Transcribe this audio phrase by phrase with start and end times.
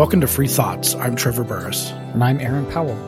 [0.00, 0.94] Welcome to Free Thoughts.
[0.94, 1.90] I'm Trevor Burrus.
[1.90, 2.98] And I'm Aaron Powell.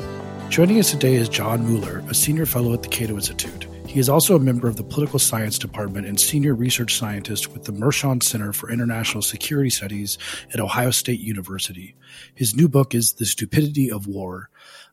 [0.51, 3.67] Joining us today is John Mueller, a senior fellow at the Cato Institute.
[3.87, 7.65] He is also a member of the Political Science Department and senior research scientist with
[7.65, 10.19] the Mershon Center for International Security Studies
[10.53, 11.97] at Ohio State University.
[12.35, 14.51] His new book is The Stupidity of War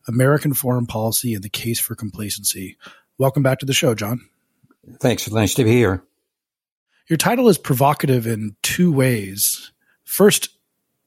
[0.08, 2.78] American Foreign Policy and the Case for Complacency.
[3.18, 4.26] Welcome back to the show, John.
[5.00, 5.30] Thanks.
[5.30, 6.02] Nice to be here.
[7.08, 9.70] Your title is provocative in two ways.
[10.04, 10.48] First,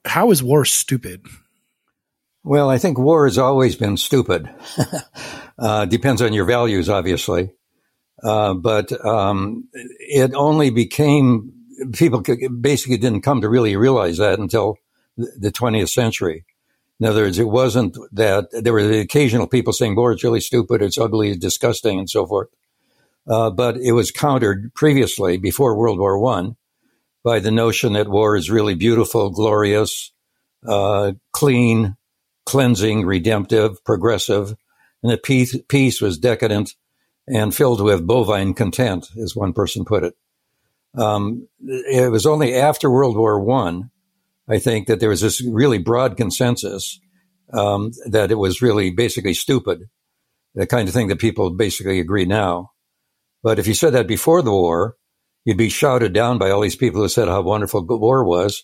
[0.06, 1.26] how is war stupid?
[2.44, 4.50] Well, I think war has always been stupid.
[5.58, 7.52] uh, depends on your values, obviously.
[8.22, 11.52] Uh, but um, it only became
[11.94, 12.22] people
[12.62, 14.78] basically didn't come to really realize that until
[15.18, 16.46] the 20th century.
[17.00, 20.40] In other words, it wasn't that there were the occasional people saying war is really
[20.40, 22.50] stupid, it's ugly, it's disgusting, and so forth.
[23.28, 26.56] Uh, but it was countered previously, before World War One,
[27.24, 30.12] by the notion that war is really beautiful, glorious,
[30.68, 31.96] uh, clean,
[32.46, 34.56] cleansing, redemptive, progressive,
[35.02, 36.76] and that peace, peace was decadent
[37.28, 40.14] and filled with bovine content, as one person put it.
[40.96, 43.90] Um, it was only after World War One,
[44.48, 47.00] I, I think, that there was this really broad consensus
[47.52, 49.90] um, that it was really basically stupid,
[50.54, 52.72] the kind of thing that people basically agree now.
[53.42, 54.98] But if you said that before the war,
[55.46, 58.64] you'd be shouted down by all these people who said how wonderful war was.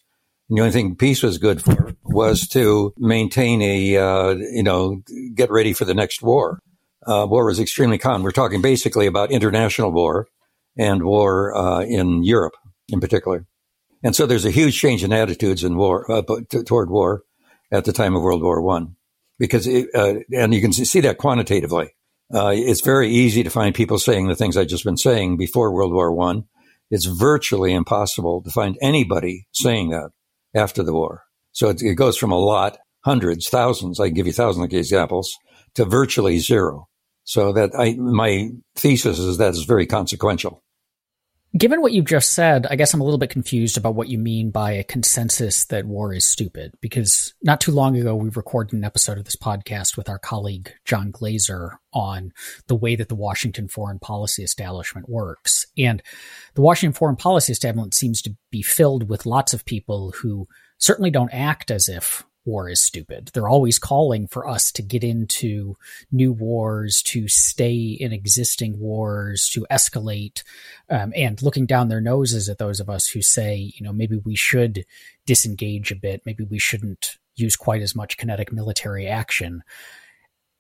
[0.49, 5.01] And the only thing peace was good for was to maintain a, uh, you know,
[5.35, 6.59] get ready for the next war.
[7.05, 8.23] Uh, war was extremely common.
[8.23, 10.27] We're talking basically about international war
[10.77, 12.55] and war uh, in Europe
[12.87, 13.45] in particular.
[14.03, 17.23] And so there's a huge change in attitudes in war uh, t- toward war
[17.71, 18.95] at the time of World War One,
[19.37, 21.95] because it, uh, and you can see that quantitatively.
[22.33, 25.73] Uh, it's very easy to find people saying the things I've just been saying before
[25.73, 26.45] World War One.
[26.89, 30.09] It's virtually impossible to find anybody saying that
[30.55, 31.23] after the war.
[31.51, 33.99] So it, it goes from a lot, hundreds, thousands.
[33.99, 35.35] I can give you thousands of examples
[35.75, 36.87] to virtually zero.
[37.23, 40.63] So that I, my thesis is that is very consequential.
[41.57, 44.19] Given what you just said, I guess I'm a little bit confused about what you
[44.19, 46.73] mean by a consensus that war is stupid.
[46.79, 50.71] Because not too long ago, we recorded an episode of this podcast with our colleague
[50.85, 52.33] John Glaser on
[52.67, 55.65] the way that the Washington foreign policy establishment works.
[55.75, 56.03] And
[56.53, 61.09] the Washington foreign policy establishment seems to be filled with lots of people who certainly
[61.09, 63.31] don't act as if war is stupid.
[63.33, 65.75] They're always calling for us to get into
[66.11, 70.43] new wars, to stay in existing wars, to escalate,
[70.89, 74.17] um, and looking down their noses at those of us who say, you know, maybe
[74.17, 74.85] we should
[75.25, 79.63] disengage a bit, maybe we shouldn't use quite as much kinetic military action.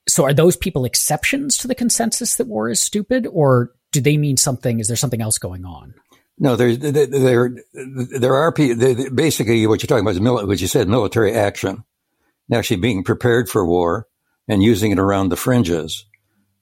[0.07, 4.17] So are those people exceptions to the consensus that war is stupid, or do they
[4.17, 4.79] mean something?
[4.79, 5.93] Is there something else going on?
[6.39, 9.09] No, there, there, there are people.
[9.13, 11.83] Basically, what you're talking about is what you said, military action,
[12.51, 14.07] actually being prepared for war
[14.47, 16.05] and using it around the fringes.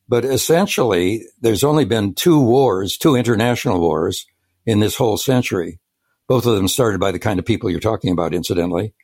[0.09, 4.25] But essentially, there's only been two wars, two international wars
[4.65, 5.79] in this whole century.
[6.27, 8.95] Both of them started by the kind of people you're talking about, incidentally.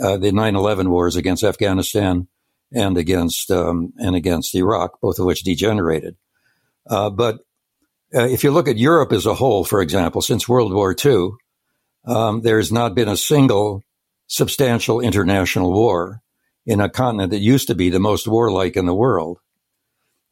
[0.00, 2.28] Uh, the 9/11 wars against Afghanistan
[2.72, 6.16] and against um, and against Iraq, both of which degenerated.
[6.88, 7.40] Uh, but
[8.14, 11.30] uh, if you look at Europe as a whole, for example, since World War II,
[12.06, 13.82] um, there's not been a single
[14.26, 16.20] substantial international war
[16.66, 19.38] in a continent that used to be the most warlike in the world.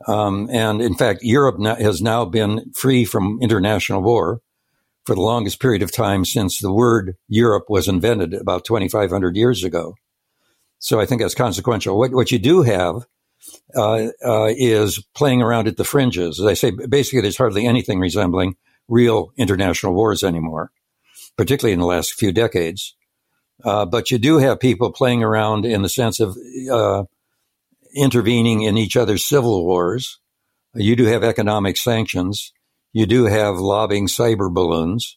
[0.07, 4.41] Um, and in fact, Europe has now been free from international war
[5.05, 9.65] for the longest period of time since the word Europe was invented about 2,500 years
[9.65, 9.95] ago.
[10.79, 11.99] So I think that's consequential.
[11.99, 13.07] What, what you do have
[13.75, 16.41] uh, uh, is playing around at the fringes.
[16.41, 18.57] As I say, basically, there's hardly anything resembling
[18.89, 20.71] real international wars anymore,
[21.37, 22.97] particularly in the last few decades.
[23.65, 26.37] Uh, but you do have people playing around in the sense of
[26.71, 27.05] uh,
[27.95, 30.19] intervening in each other's civil wars.
[30.75, 32.53] You do have economic sanctions.
[32.93, 35.17] You do have lobbing cyber balloons.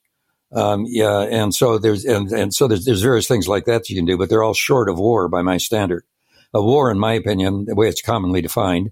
[0.53, 3.95] Um, yeah, and so there's and, and so there's, there's various things like that you
[3.95, 6.03] can do, but they're all short of war by my standard.
[6.53, 8.91] A war, in my opinion, the way it's commonly defined,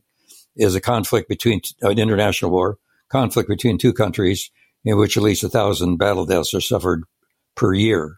[0.56, 2.78] is a conflict between an international war,
[3.10, 4.52] conflict between two countries
[4.86, 7.04] in which at least a thousand battle deaths are suffered
[7.56, 8.18] per year.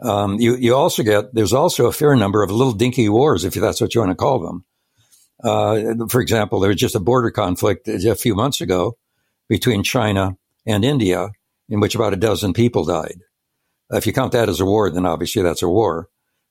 [0.00, 3.54] Um, you, you also get, there's also a fair number of little dinky wars, if
[3.54, 4.64] that's what you want to call them.
[5.42, 8.96] Uh, for example, there was just a border conflict a few months ago
[9.48, 11.30] between China and India,
[11.68, 13.20] in which about a dozen people died.
[13.90, 16.08] If you count that as a war, then obviously that's a war.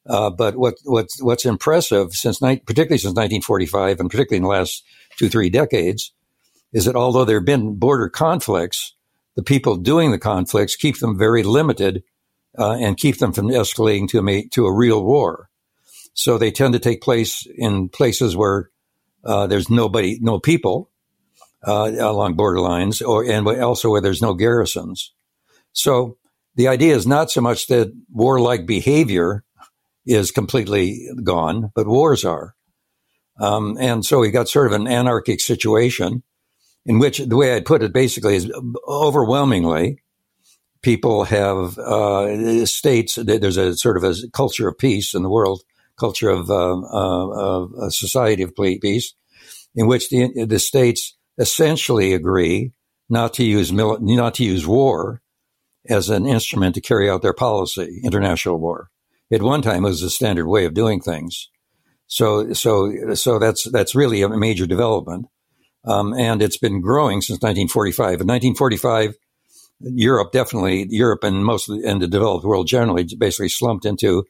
[0.07, 4.84] Uh, but what, what's, what's impressive since, particularly since 1945 and particularly in the last
[5.18, 6.13] two, three decades,
[6.74, 8.94] is that although there have been border conflicts,
[9.36, 12.04] the people doing the conflicts keep them very limited
[12.57, 15.50] uh, and keep them from escalating to a, to a real war.
[16.13, 18.69] So they tend to take place in places where
[19.24, 20.92] uh, there's nobody, no people
[21.66, 25.13] uh, along borderlines, or and also where there's no garrisons.
[25.74, 26.18] So
[26.56, 29.44] the idea is not so much that warlike behavior
[30.06, 32.56] is completely gone, but wars are.
[33.40, 36.24] Um, and so we got sort of an anarchic situation
[36.86, 38.52] in which the way I put it basically is
[38.88, 40.00] overwhelmingly
[40.86, 43.16] people have uh, states.
[43.16, 45.63] There's a sort of a culture of peace in the world,
[46.00, 49.16] culture of, uh, uh, of a society of peace,
[49.74, 52.72] in which the the states essentially agree
[53.10, 55.24] not to use mili- not to use war
[55.90, 58.90] as an instrument to carry out their policy, international war.
[59.31, 61.50] At one time, was the standard way of doing things.
[62.07, 65.25] So, so, so that's that's really a major development,
[65.86, 68.22] um, and it's been growing since 1945.
[68.22, 69.16] In 1945,
[69.80, 74.24] Europe definitely Europe and most and the developed world generally basically slumped into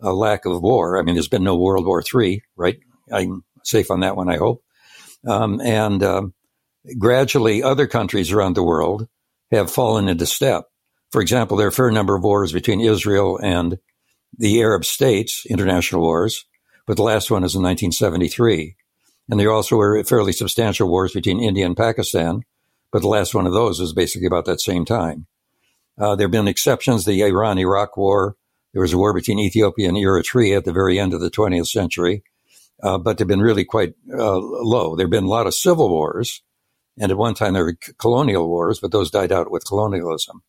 [0.00, 0.98] a lack of war.
[0.98, 2.78] I mean, there's been no World War III, right?
[3.12, 4.62] I'm safe on that one, I hope.
[5.26, 6.34] Um, and um,
[6.98, 9.08] gradually, other countries around the world
[9.50, 10.64] have fallen into step.
[11.10, 13.78] For example, there are a fair number of wars between Israel and
[14.36, 16.44] the Arab states, international wars,
[16.86, 18.76] but the last one is in 1973.
[19.30, 22.42] And there also were fairly substantial wars between India and Pakistan,
[22.90, 25.26] but the last one of those was basically about that same time.
[25.98, 28.36] Uh, there have been exceptions, the Iran Iraq War.
[28.72, 31.68] There was a war between Ethiopia and Eritrea at the very end of the 20th
[31.68, 32.22] century,
[32.82, 34.94] uh, but they've been really quite uh, low.
[34.94, 36.42] There have been a lot of civil wars,
[36.98, 40.42] and at one time there were colonial wars, but those died out with colonialism.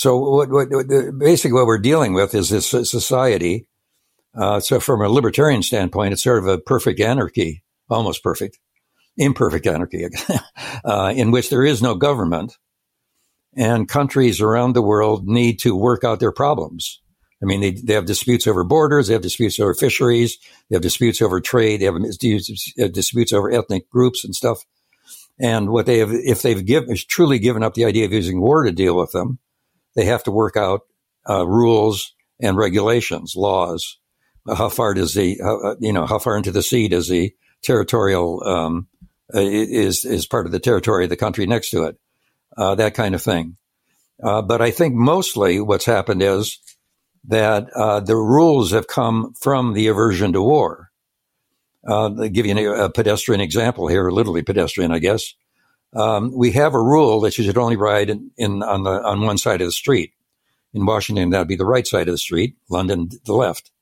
[0.00, 0.70] So what, what,
[1.18, 3.66] basically what we're dealing with is this society.
[4.34, 8.58] Uh, so from a libertarian standpoint, it's sort of a perfect anarchy, almost perfect,
[9.18, 10.06] imperfect anarchy,
[10.86, 12.56] uh, in which there is no government
[13.54, 17.02] and countries around the world need to work out their problems.
[17.42, 20.38] I mean, they, they have disputes over borders, they have disputes over fisheries,
[20.70, 24.64] they have disputes over trade, they have disputes over ethnic groups and stuff.
[25.38, 28.64] And what they have, if they've given, truly given up the idea of using war
[28.64, 29.38] to deal with them,
[29.94, 30.82] they have to work out
[31.28, 33.98] uh, rules and regulations, laws.
[34.46, 37.34] How far does the, how, uh, you know, how far into the sea does the
[37.62, 38.88] territorial um,
[39.34, 41.98] uh, is is part of the territory of the country next to it,
[42.56, 43.56] uh, that kind of thing.
[44.22, 46.58] Uh, but I think mostly what's happened is
[47.24, 50.90] that uh, the rules have come from the aversion to war.
[51.86, 55.34] Uh, give you a, a, pedestrian example here, literally pedestrian, I guess
[55.94, 59.22] um, we have a rule that you should only ride in, in, on the on
[59.22, 60.12] one side of the street.
[60.72, 62.56] In Washington, that'd be the right side of the street.
[62.68, 63.72] London, the left.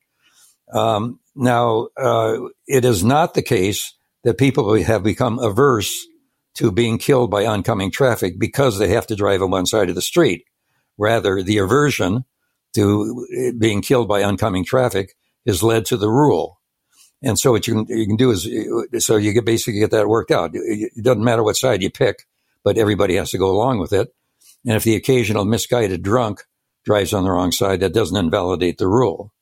[0.73, 3.95] Um, now, uh, it is not the case
[4.25, 6.07] that people have become averse
[6.55, 9.95] to being killed by oncoming traffic because they have to drive on one side of
[9.95, 10.45] the street.
[10.97, 12.25] Rather, the aversion
[12.75, 15.15] to being killed by oncoming traffic
[15.47, 16.58] has led to the rule.
[17.23, 18.49] And so what you can, you can do is,
[19.05, 20.50] so you get basically get that worked out.
[20.55, 22.26] It doesn't matter what side you pick,
[22.62, 24.15] but everybody has to go along with it.
[24.65, 26.44] And if the occasional misguided drunk
[26.85, 29.32] drives on the wrong side, that doesn't invalidate the rule.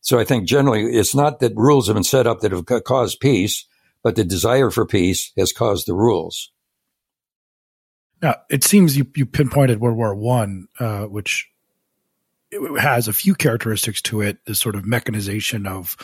[0.00, 3.18] So I think generally it's not that rules have been set up that have caused
[3.18, 3.66] peace,
[4.04, 6.52] but the desire for peace has caused the rules.
[8.22, 11.48] Now, it seems you, you pinpointed World War One, uh, which
[12.50, 15.96] it has a few characteristics to it, the sort of mechanization of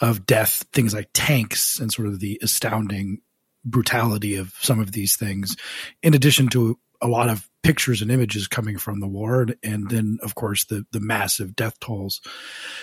[0.00, 3.20] of death, things like tanks, and sort of the astounding
[3.64, 5.56] brutality of some of these things,
[6.02, 10.18] in addition to a lot of pictures and images coming from the war, and then
[10.22, 12.20] of course the the massive death tolls.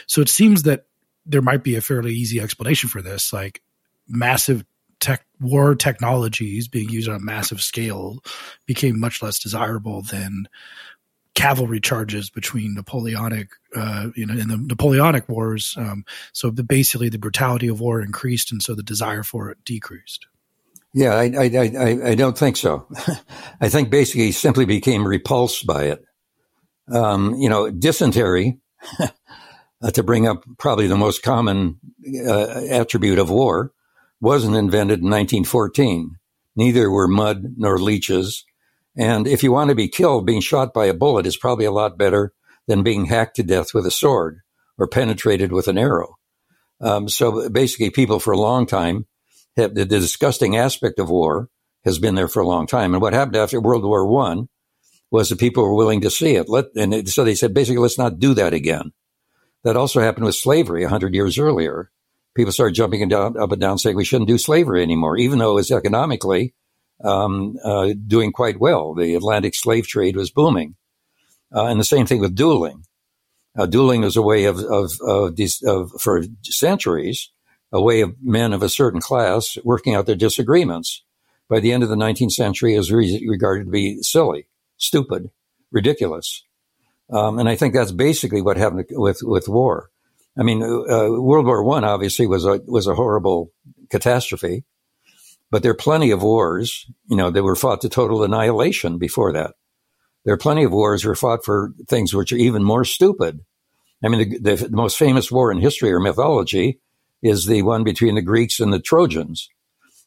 [0.07, 0.85] So it seems that
[1.25, 3.61] there might be a fairly easy explanation for this, like
[4.07, 4.65] massive
[5.01, 8.23] tech war technologies being used on a massive scale
[8.67, 10.47] became much less desirable than
[11.33, 15.75] cavalry charges between Napoleonic, uh, you know, in the Napoleonic wars.
[15.77, 19.57] Um, so the, basically, the brutality of war increased, and so the desire for it
[19.63, 20.27] decreased.
[20.93, 22.87] Yeah, I, I, I, I don't think so.
[23.61, 26.03] I think basically he simply became repulsed by it.
[26.91, 28.59] Um, you know, dysentery,
[28.99, 31.79] uh, to bring up probably the most common
[32.27, 33.71] uh, attribute of war,
[34.19, 36.17] wasn't invented in 1914.
[36.57, 38.43] Neither were mud nor leeches
[38.97, 41.71] and if you want to be killed, being shot by a bullet is probably a
[41.71, 42.33] lot better
[42.67, 44.39] than being hacked to death with a sword
[44.77, 46.15] or penetrated with an arrow.
[46.81, 49.05] Um, so basically, people for a long time
[49.55, 51.49] have the, the, disgusting aspect of war
[51.85, 52.93] has been there for a long time.
[52.93, 54.47] And what happened after World War One
[55.11, 56.49] was that people were willing to see it.
[56.49, 58.91] Let, and it, so they said, basically, let's not do that again.
[59.63, 61.91] That also happened with slavery a hundred years earlier.
[62.35, 65.51] People started jumping down, up and down saying we shouldn't do slavery anymore, even though
[65.51, 66.55] it was economically
[67.03, 68.93] um, uh, doing quite well.
[68.93, 70.75] The Atlantic slave trade was booming.
[71.53, 72.85] Uh, and the same thing with dueling.
[73.57, 77.31] Uh, dueling was a way of, of, of, of, for centuries,
[77.71, 81.03] a way of men of a certain class working out their disagreements.
[81.49, 85.29] By the end of the 19th century, it was re- regarded to be silly, stupid,
[85.69, 86.45] ridiculous.
[87.11, 89.89] Um, and I think that's basically what happened with, with war.
[90.39, 93.51] I mean, uh, World War One obviously was a, was a horrible
[93.89, 94.63] catastrophe,
[95.51, 99.33] but there are plenty of wars, you know, that were fought to total annihilation before
[99.33, 99.53] that.
[100.23, 103.41] There are plenty of wars were fought for things which are even more stupid.
[104.03, 106.79] I mean, the, the, the most famous war in history or mythology
[107.21, 109.49] is the one between the Greeks and the Trojans.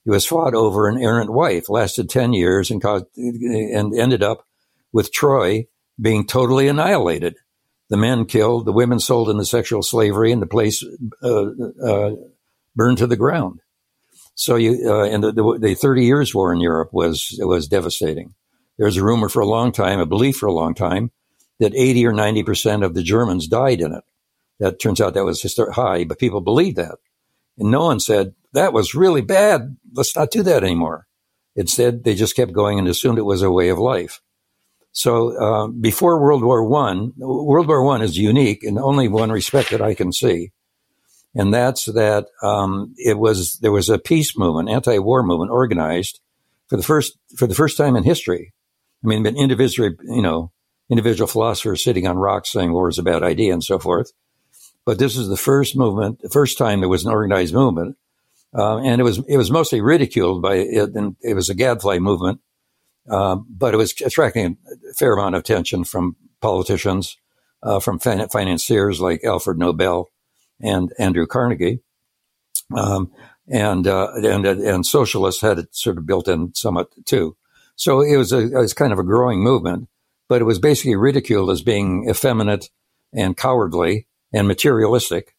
[0.06, 4.46] It was fought over an errant wife, lasted 10 years and caused, and ended up
[4.92, 5.66] with Troy
[6.00, 7.36] being totally annihilated.
[7.90, 10.84] The men killed, the women sold into sexual slavery, and the place
[11.22, 11.46] uh,
[11.84, 12.10] uh,
[12.74, 13.60] burned to the ground.
[14.34, 18.34] So you, uh, and the, the, the, Thirty Years' War in Europe was was devastating.
[18.76, 21.12] There was a rumor for a long time, a belief for a long time,
[21.60, 24.04] that eighty or ninety percent of the Germans died in it.
[24.58, 26.96] That turns out that was just high, but people believed that,
[27.58, 29.76] and no one said that was really bad.
[29.92, 31.06] Let's not do that anymore.
[31.56, 34.20] Instead, they just kept going and assumed it was a way of life.
[34.90, 39.70] So uh, before World War One, World War One is unique in only one respect
[39.70, 40.52] that I can see,
[41.34, 46.20] and that's that um, it was there was a peace movement, anti-war movement, organized
[46.68, 48.52] for the first for the first time in history.
[49.02, 50.52] I mean, been individual, you know,
[50.90, 54.12] individual philosophers sitting on rocks saying war is a bad idea and so forth.
[54.86, 57.96] But this is the first movement, the first time there was an organized movement,
[58.54, 61.98] uh, and it was it was mostly ridiculed by it, and it was a gadfly
[61.98, 62.40] movement
[63.08, 64.56] um, but it was attracting
[64.90, 67.18] a fair amount of attention from politicians,
[67.62, 70.08] uh, from fin- financiers like Alfred Nobel
[70.60, 71.80] and Andrew Carnegie.
[72.74, 73.12] Um,
[73.48, 77.36] and, uh, and, and socialists had it sort of built in somewhat too.
[77.76, 79.88] So it was a, it was kind of a growing movement,
[80.28, 82.70] but it was basically ridiculed as being effeminate
[83.12, 85.34] and cowardly and materialistic.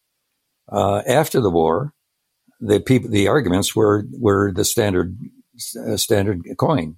[0.71, 1.93] Uh, after the war,
[2.59, 5.17] the people, the arguments were, were the standard,
[5.87, 6.97] uh, standard coin.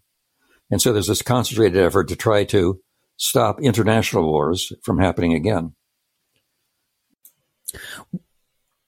[0.70, 2.82] And so there's this concentrated effort to try to
[3.18, 5.74] stop international wars from happening again.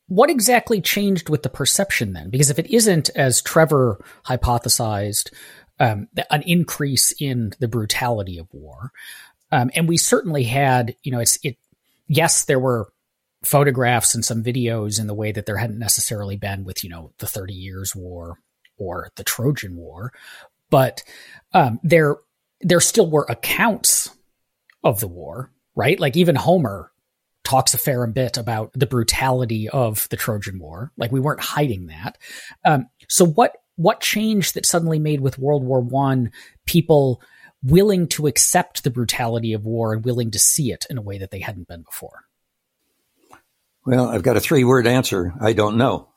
[0.07, 2.29] What exactly changed with the perception then?
[2.29, 5.31] Because if it isn't, as Trevor hypothesized,
[5.79, 8.91] um, an increase in the brutality of war,
[9.51, 11.57] um, and we certainly had, you know, it's it.
[12.07, 12.91] Yes, there were
[13.43, 17.11] photographs and some videos in the way that there hadn't necessarily been with, you know,
[17.19, 18.39] the Thirty Years' War
[18.77, 20.11] or the Trojan War,
[20.69, 21.03] but
[21.53, 22.17] um, there
[22.61, 24.09] there still were accounts
[24.83, 25.99] of the war, right?
[25.99, 26.91] Like even Homer
[27.49, 30.91] talks a fair bit about the brutality of the Trojan War.
[30.97, 32.17] Like we weren't hiding that.
[32.63, 36.31] Um, so what what changed that suddenly made with World War One
[36.65, 37.21] people
[37.63, 41.17] willing to accept the brutality of war and willing to see it in a way
[41.17, 42.25] that they hadn't been before?
[43.83, 45.33] Well, I've got a three word answer.
[45.41, 46.09] I don't know.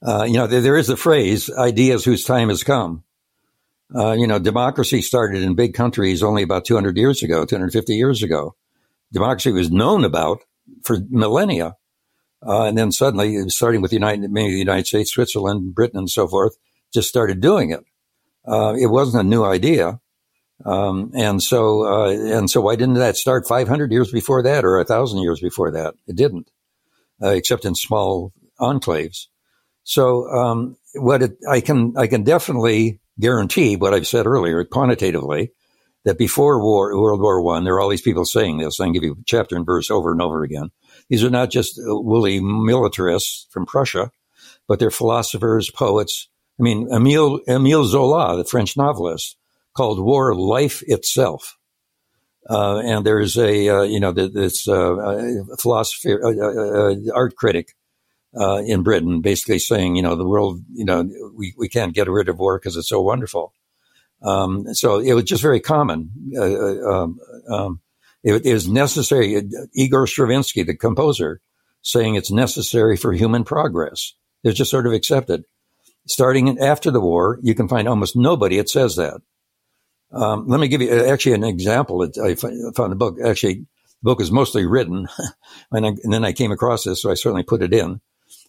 [0.00, 3.04] Uh, you know, there, there is a phrase, ideas whose time has come.
[3.94, 8.22] Uh, you know, democracy started in big countries only about 200 years ago, 250 years
[8.22, 8.54] ago.
[9.12, 10.40] Democracy was known about
[10.84, 11.76] for millennia.
[12.46, 16.10] Uh, and then suddenly, starting with the United, maybe the United States, Switzerland, Britain, and
[16.10, 16.56] so forth,
[16.92, 17.80] just started doing it.
[18.46, 20.00] Uh, it wasn't a new idea.
[20.64, 24.78] Um, and so, uh, and so why didn't that start 500 years before that or
[24.78, 25.94] a thousand years before that?
[26.06, 26.50] It didn't,
[27.22, 29.26] uh, except in small enclaves.
[29.84, 35.52] So, um, what it, I can, I can definitely guarantee what I've said earlier quantitatively
[36.08, 38.80] that before war, World War One, there are all these people saying this.
[38.80, 40.70] I can give you chapter and verse over and over again.
[41.10, 44.10] These are not just woolly militarists from Prussia,
[44.66, 46.28] but they're philosophers, poets.
[46.58, 49.36] I mean, Emile, Emile Zola, the French novelist,
[49.76, 51.58] called war life itself.
[52.48, 57.76] Uh, and there's a, uh, you know, this uh, philosophy, uh, uh, uh, art critic
[58.34, 62.08] uh, in Britain, basically saying, you know, the world, you know, we, we can't get
[62.08, 63.52] rid of war because it's so wonderful.
[64.22, 66.10] Um, so it was just very common.
[66.36, 67.80] Uh, uh um, um,
[68.22, 69.42] it, it was necessary.
[69.74, 71.40] Igor Stravinsky, the composer,
[71.82, 74.14] saying it's necessary for human progress.
[74.42, 75.44] It's just sort of accepted.
[76.06, 79.20] Starting after the war, you can find almost nobody that says that.
[80.10, 82.02] Um, let me give you uh, actually an example.
[82.22, 83.18] I found the book.
[83.22, 83.66] Actually, the
[84.02, 85.06] book is mostly written,
[85.70, 88.00] and, I, and then I came across this, so I certainly put it in.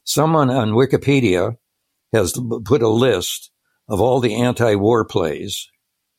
[0.03, 1.57] Someone on Wikipedia
[2.13, 2.33] has
[2.65, 3.51] put a list
[3.89, 5.67] of all the anti-war plays,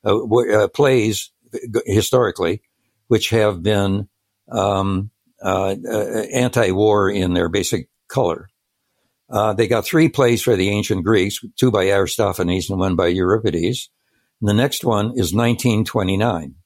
[0.04, 1.30] uh, uh, plays
[1.86, 2.62] historically,
[3.06, 4.08] which have been
[4.50, 5.10] um,
[5.42, 8.48] uh, uh, anti-war in their basic color.
[9.30, 13.06] Uh, they got three plays for the ancient Greeks, two by Aristophanes and one by
[13.06, 13.88] Euripides.
[14.40, 16.56] And the next one is 1929.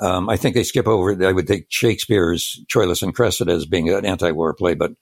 [0.00, 1.26] Um, I think they skip over.
[1.26, 4.92] I would take Shakespeare's Troilus and Cressida as being an anti-war play, but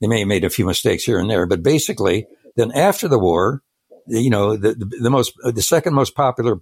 [0.00, 1.46] they may have made a few mistakes here and there.
[1.46, 2.26] But basically,
[2.56, 3.62] then after the war,
[4.08, 6.60] you know, the the, the most the second most popular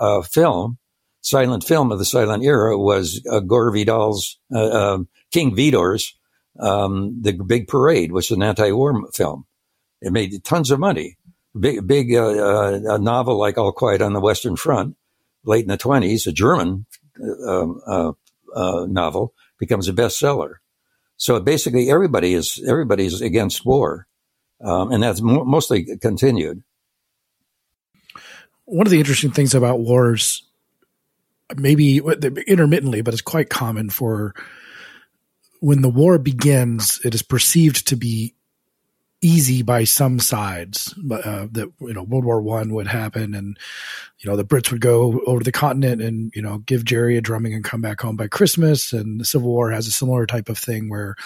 [0.00, 0.78] uh, film,
[1.20, 6.16] silent film of the silent era, was uh, Gore Vidal's uh, um, King Vidor's
[6.58, 9.44] um, The Big Parade, which is an anti-war film.
[10.00, 11.18] It made tons of money.
[11.58, 14.96] Big big uh, uh, a novel like All Quiet on the Western Front,
[15.44, 16.86] late in the twenties, a German
[17.46, 18.12] um, uh,
[18.54, 20.54] uh, novel becomes a bestseller.
[21.16, 24.08] So basically, everybody is everybody's against war,
[24.64, 26.64] um, and that's mo- mostly continued.
[28.66, 30.42] One of the interesting things about wars,
[31.54, 34.34] maybe intermittently, but it's quite common for
[35.60, 38.34] when the war begins, it is perceived to be
[39.24, 40.94] easy by some sides.
[41.10, 43.58] Uh, that you know, World War One would happen, and
[44.18, 47.22] you know the Brits would go over the continent and you know give Jerry a
[47.22, 48.92] drumming and come back home by Christmas.
[48.92, 51.16] And the Civil War has a similar type of thing where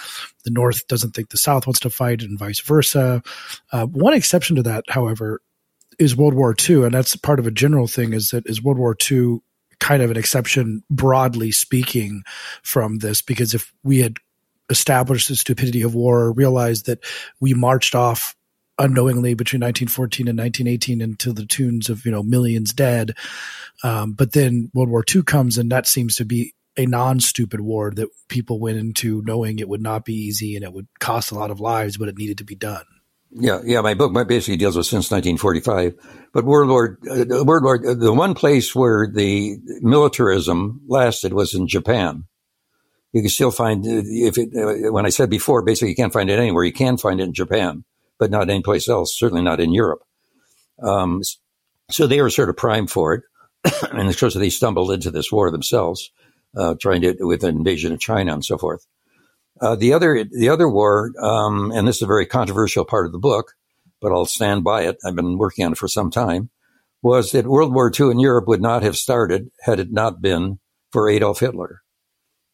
[0.45, 3.21] the North doesn't think the South wants to fight, and vice versa.
[3.73, 5.41] Uh, one exception to that, however,
[5.99, 8.13] is World War Two, and that's part of a general thing.
[8.13, 9.43] Is that is World War Two
[9.79, 12.23] kind of an exception, broadly speaking,
[12.63, 14.17] from this because if we had
[14.69, 16.99] established the stupidity of war, realized that
[17.39, 18.35] we marched off
[18.77, 23.15] unknowingly between 1914 and 1918 into the tunes of you know millions dead.
[23.83, 27.91] Um, but then World War II comes, and that seems to be a non-stupid war
[27.91, 31.35] that people went into knowing it would not be easy and it would cost a
[31.35, 32.85] lot of lives, but it needed to be done.
[33.31, 33.81] Yeah, yeah.
[33.81, 35.95] My book basically deals with since 1945,
[36.33, 41.67] but World War, uh, World War, the one place where the militarism lasted was in
[41.67, 42.25] Japan
[43.11, 46.29] you can still find if it, uh, when I said before, basically you can't find
[46.29, 46.63] it anywhere.
[46.63, 47.83] You can find it in Japan,
[48.19, 49.17] but not anyplace else.
[49.17, 50.01] Certainly not in Europe.
[50.81, 51.21] Um,
[51.89, 53.23] so they were sort of primed for it,
[53.91, 56.11] and of course they stumbled into this war themselves,
[56.55, 58.85] uh, trying to with an invasion of China and so forth.
[59.61, 63.11] Uh, the other the other war, um, and this is a very controversial part of
[63.11, 63.53] the book,
[64.01, 64.97] but I'll stand by it.
[65.05, 66.49] I've been working on it for some time.
[67.01, 70.59] Was that World War II in Europe would not have started had it not been
[70.91, 71.81] for Adolf Hitler.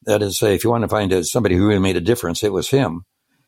[0.04, 2.44] That is, to say, if you want to find somebody who really made a difference,
[2.44, 3.06] it was him.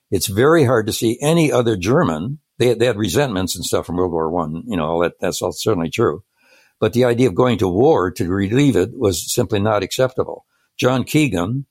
[0.09, 2.39] It's very hard to see any other German.
[2.57, 4.63] They, they had resentments and stuff from World War One.
[4.65, 6.23] You know, that, that's all certainly true.
[6.79, 10.45] But the idea of going to war to relieve it was simply not acceptable.
[10.77, 11.65] John Keegan,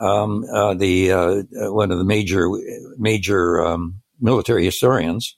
[0.00, 2.48] um, uh, the uh, one of the major
[2.98, 5.36] major um, military historians,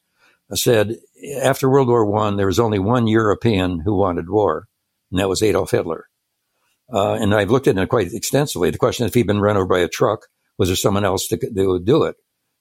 [0.54, 0.96] said
[1.42, 4.66] after World War One there was only one European who wanted war,
[5.10, 6.06] and that was Adolf Hitler.
[6.92, 8.70] Uh, and I've looked at it quite extensively.
[8.70, 11.28] The question is if he'd been run over by a truck, was there someone else
[11.28, 12.16] that, that would do it?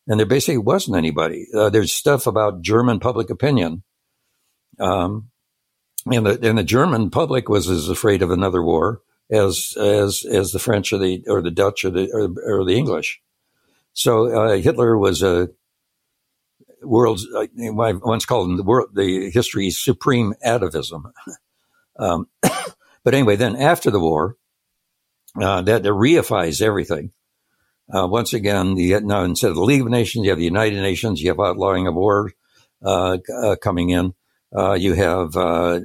[0.08, 1.48] And there basically wasn't anybody.
[1.54, 3.84] Uh, there's stuff about German public opinion.
[4.80, 5.30] Um,
[6.06, 10.52] and the, and the German public was as afraid of another war as, as, as
[10.52, 13.22] the French or the, or the Dutch or the, or, or the English.
[13.94, 15.50] So, uh, Hitler was a
[16.82, 21.12] world's, uh, I once called him the world, the history's supreme atavism.
[22.00, 22.28] um,
[23.08, 24.36] But anyway, then after the war,
[25.42, 27.14] uh, that, that reifies everything.
[27.90, 30.82] Uh, once again, you now instead of the League of Nations, you have the United
[30.82, 31.22] Nations.
[31.22, 32.34] You have outlawing of war
[32.84, 34.14] uh, uh coming in.
[34.54, 35.80] Uh, you have uh,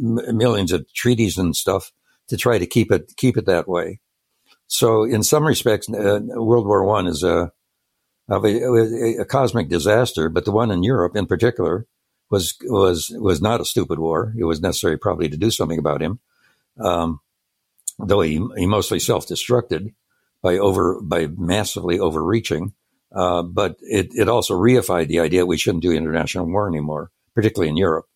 [0.00, 1.92] millions of treaties and stuff
[2.32, 4.00] to try to keep it keep it that way.
[4.66, 7.52] So, in some respects, World War One is a,
[8.28, 11.86] a, a cosmic disaster, but the one in Europe, in particular,
[12.30, 14.34] was was was not a stupid war.
[14.38, 16.20] It was necessary probably to do something about him
[16.78, 17.20] um,
[17.98, 19.94] though he, he mostly self-destructed
[20.42, 22.72] by over by massively overreaching.
[23.14, 27.68] Uh, but it, it also reified the idea we shouldn't do international war anymore, particularly
[27.68, 28.06] in Europe.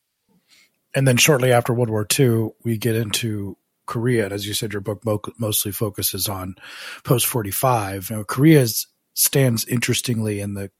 [0.94, 4.24] And then shortly after World War II, we get into Korea.
[4.24, 6.56] And as you said, your book mo- mostly focuses on
[7.04, 8.10] post 45.
[8.10, 8.66] You know, Korea
[9.14, 10.70] stands interestingly in the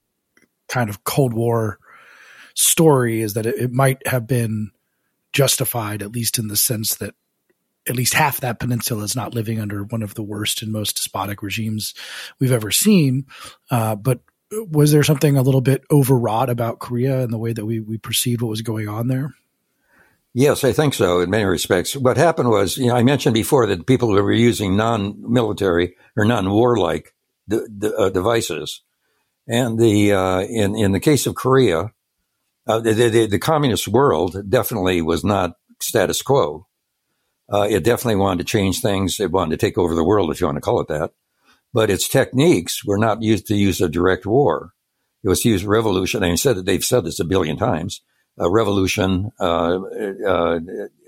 [0.69, 1.79] kind of Cold War
[2.55, 4.71] story is that it, it might have been
[5.33, 7.15] justified, at least in the sense that
[7.89, 10.97] at least half that peninsula is not living under one of the worst and most
[10.97, 11.95] despotic regimes
[12.41, 13.27] we've ever seen.
[13.71, 17.67] Uh, but was there something a little bit overwrought about Korea and the way that
[17.67, 19.35] we, we perceived what was going on there?
[20.39, 21.97] Yes, I think so in many respects.
[21.97, 27.15] What happened was, you know, I mentioned before that people were using non-military or non-warlike
[27.49, 28.83] de- de- uh, devices.
[29.49, 31.91] And the, uh, in, in the case of Korea,
[32.67, 36.67] uh, the, the, the communist world definitely was not status quo.
[37.51, 39.19] Uh, it definitely wanted to change things.
[39.19, 41.13] It wanted to take over the world, if you want to call it that.
[41.73, 44.75] But its techniques were not used to use a direct war.
[45.25, 46.23] It was to use revolution.
[46.23, 48.03] I said that they've said this a billion times.
[48.39, 49.79] Revolution, uh,
[50.27, 50.61] uh,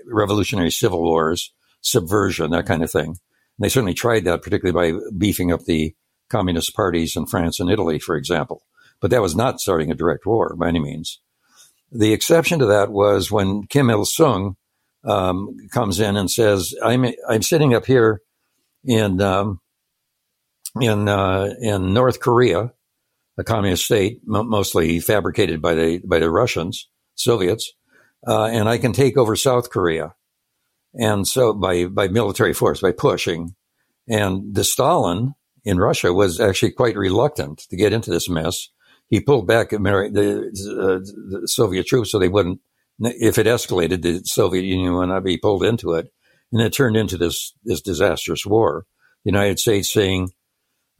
[0.05, 3.09] revolutionary civil wars, subversion, that kind of thing.
[3.09, 3.17] And
[3.59, 5.95] they certainly tried that, particularly by beefing up the
[6.29, 8.63] communist parties in France and Italy, for example.
[9.01, 11.19] But that was not starting a direct war by any means.
[11.91, 14.55] The exception to that was when Kim Il Sung
[15.03, 18.21] um, comes in and says, "I'm I'm sitting up here
[18.83, 19.59] in um,
[20.79, 22.73] in uh, in North Korea,
[23.37, 26.87] a communist state, m- mostly fabricated by the by the Russians,
[27.19, 27.73] Soviets,
[28.27, 30.15] uh, and I can take over South Korea,
[30.93, 33.55] and so by by military force, by pushing,
[34.07, 38.69] and the Stalin in Russia was actually quite reluctant to get into this mess.
[39.09, 40.99] He pulled back the, uh,
[41.31, 42.59] the Soviet troops so they wouldn't,
[42.99, 46.11] if it escalated, the Soviet Union would not be pulled into it,
[46.51, 48.85] and it turned into this this disastrous war.
[49.25, 50.29] The United States saying,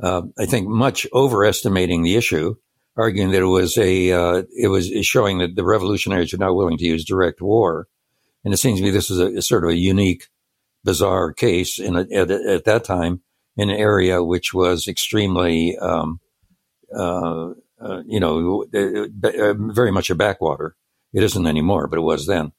[0.02, 2.56] uh, I think, much overestimating the issue,
[3.00, 6.78] arguing that it was a uh, it was showing that the revolutionaries are not willing
[6.78, 7.88] to use direct war,
[8.44, 10.28] and it seems to me this is a, a sort of a unique,
[10.84, 13.22] bizarre case in a, at, at, that time
[13.56, 16.20] in an area which was extremely, um,
[16.96, 20.76] uh, uh you know, uh, very much a backwater.
[21.14, 22.52] It isn't anymore, but it was then.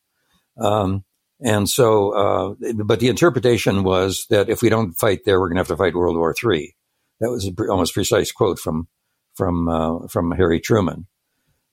[0.58, 1.04] Um,
[1.42, 5.56] and so, uh, but the interpretation was that if we don't fight there, we're going
[5.56, 6.74] to have to fight World War III.
[7.20, 8.88] That was an almost precise quote from
[9.34, 11.06] from uh, from Harry Truman.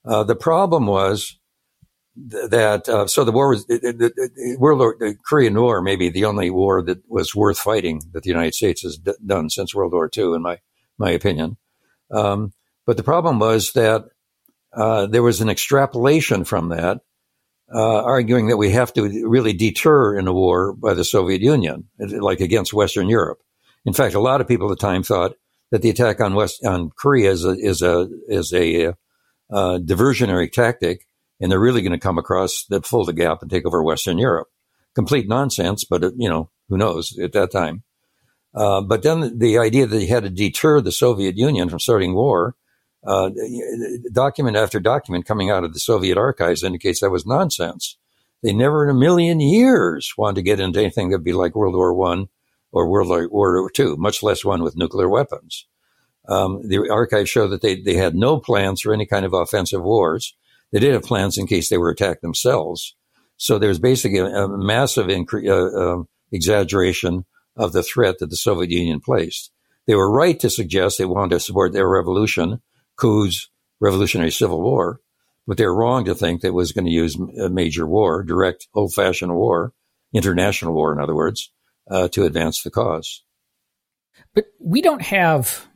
[0.05, 1.37] Uh, the problem was
[2.31, 5.81] th- that uh, so the war was it, it, it, World War the Korean War
[5.81, 9.13] may be the only war that was worth fighting that the United States has d-
[9.25, 10.59] done since World War II, in my
[10.97, 11.57] my opinion.
[12.11, 12.53] Um,
[12.85, 14.05] but the problem was that
[14.73, 17.01] uh, there was an extrapolation from that
[17.73, 21.89] uh, arguing that we have to really deter in a war by the Soviet Union,
[21.97, 23.39] like against Western Europe.
[23.85, 25.35] In fact, a lot of people at the time thought
[25.71, 28.89] that the attack on West on Korea is a is a is a
[29.51, 31.05] uh, diversionary tactic,
[31.39, 34.17] and they're really going to come across that fill the gap and take over Western
[34.17, 34.47] Europe.
[34.95, 37.83] Complete nonsense, but uh, you know who knows at that time.
[38.55, 42.15] Uh, but then the idea that he had to deter the Soviet Union from starting
[42.15, 42.55] war
[43.05, 43.29] uh,
[44.11, 47.97] document after document coming out of the Soviet archives indicates that was nonsense.
[48.43, 51.75] They never in a million years wanted to get into anything that'd be like World
[51.75, 52.27] War One
[52.71, 55.65] or World War II, much less one with nuclear weapons.
[56.27, 59.81] Um, the archives show that they, they had no plans for any kind of offensive
[59.81, 60.35] wars.
[60.71, 62.95] They did have plans in case they were attacked themselves.
[63.37, 67.25] So there's basically a, a massive incre- uh, uh, exaggeration
[67.55, 69.51] of the threat that the Soviet Union placed.
[69.85, 72.61] They were right to suggest they wanted to support their revolution
[72.97, 73.49] coups,
[73.79, 74.99] revolutionary civil war,
[75.47, 78.93] but they're wrong to think that was going to use a major war, direct old
[78.93, 79.71] fashioned war,
[80.13, 81.51] international war, in other words,
[81.89, 83.23] uh, to advance the cause.
[84.33, 85.67] But we don't have,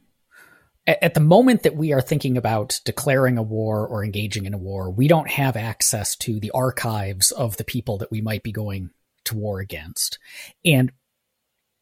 [0.86, 4.58] at the moment that we are thinking about declaring a war or engaging in a
[4.58, 8.52] war, we don't have access to the archives of the people that we might be
[8.52, 8.92] going
[9.26, 10.20] to war against.
[10.66, 10.92] And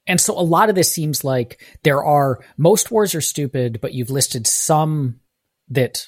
[0.07, 3.93] and so a lot of this seems like there are most wars are stupid, but
[3.93, 5.19] you've listed some
[5.69, 6.07] that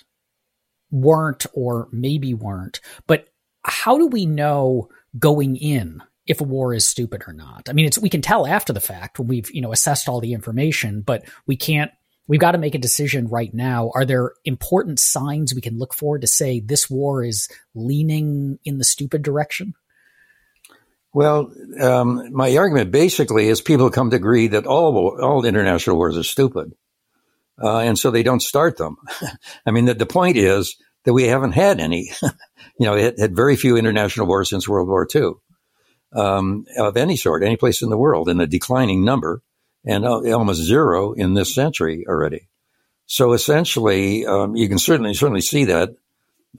[0.89, 2.81] weren't or maybe weren't.
[3.05, 3.27] But
[3.63, 7.67] how do we know going in if a war is stupid or not?
[7.69, 10.19] I mean, it's we can tell after the fact when we've you know assessed all
[10.19, 11.91] the information, but we can't.
[12.27, 13.91] We've got to make a decision right now.
[13.93, 18.77] Are there important signs we can look for to say this war is leaning in
[18.77, 19.73] the stupid direction?
[21.13, 26.17] Well, um, my argument basically is people come to agree that all all international wars
[26.17, 26.73] are stupid
[27.61, 28.97] uh, and so they don't start them.
[29.65, 32.11] I mean, the, the, point is that we haven't had any.
[32.79, 35.33] you know, had very few international wars since World War II
[36.13, 39.41] um, of any sort, any place in the world, in a declining number,
[39.85, 42.47] and uh, almost zero in this century already.
[43.05, 45.95] So essentially, um, you can certainly certainly see that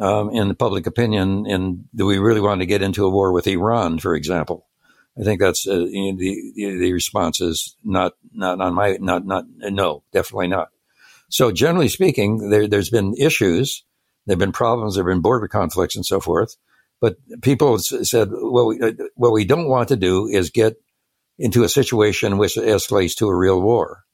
[0.00, 1.46] um, in the public opinion.
[1.46, 4.66] And do we really want to get into a war with Iran, for example?
[5.18, 9.44] I think that's uh, the, the, the response is not not on my not not
[9.48, 10.70] no definitely not.
[11.28, 13.84] So generally speaking, there, has been issues,
[14.26, 16.56] there have been problems, there have been border conflicts and so forth.
[17.02, 20.76] But people said, what we, uh, what we don't want to do is get
[21.36, 24.04] into a situation which escalates to a real war.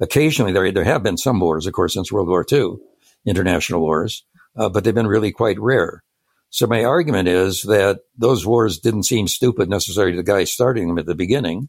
[0.00, 2.78] Occasionally, there, there have been some wars, of course, since World War II,
[3.24, 4.24] international wars,
[4.56, 6.02] uh, but they've been really quite rare.
[6.50, 10.88] So my argument is that those wars didn't seem stupid necessarily to the guy starting
[10.88, 11.68] them at the beginning.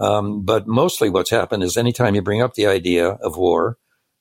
[0.00, 3.78] Um, but mostly what's happened is anytime you bring up the idea of war,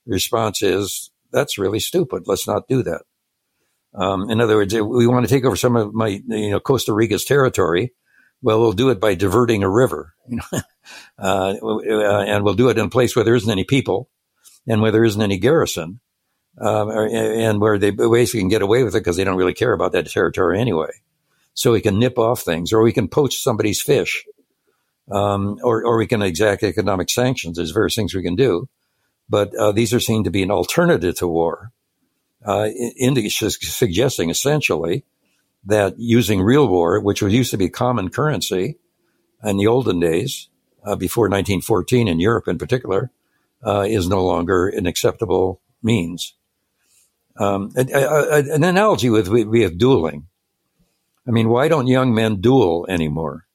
[0.08, 2.24] the response is, that's really stupid.
[2.26, 3.04] Let's not do that.
[3.98, 6.94] Um, in other words, we want to take over some of my, you know, Costa
[6.94, 7.94] Rica's territory.
[8.44, 10.62] Well, we'll do it by diverting a river, you know,
[11.20, 14.10] uh, uh, and we'll do it in a place where there isn't any people
[14.68, 16.00] and where there isn't any garrison,
[16.62, 19.74] um, and where they basically can get away with it because they don't really care
[19.74, 20.92] about that territory anyway.
[21.56, 24.26] So we can nip off things, or we can poach somebody's fish.
[25.12, 27.58] um, or, or we can exact economic sanctions.
[27.58, 28.68] There's various things we can do.
[29.30, 31.72] But uh, these are seen to be an alternative to war,
[32.48, 32.70] uh,
[33.60, 35.04] suggesting essentially
[35.66, 38.78] that using real war, which was used to be common currency
[39.44, 40.50] in the olden days,
[40.84, 43.12] uh, before 1914 in Europe in particular,
[43.66, 46.34] uh, is no longer an acceptable means.
[47.38, 50.28] Um, a, a, an analogy with we have dueling.
[51.28, 53.46] I mean, why don't young men duel anymore?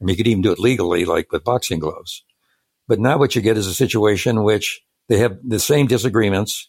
[0.00, 2.24] I mean, you could even do it legally, like with boxing gloves.
[2.88, 6.68] But now what you get is a situation in which they have the same disagreements.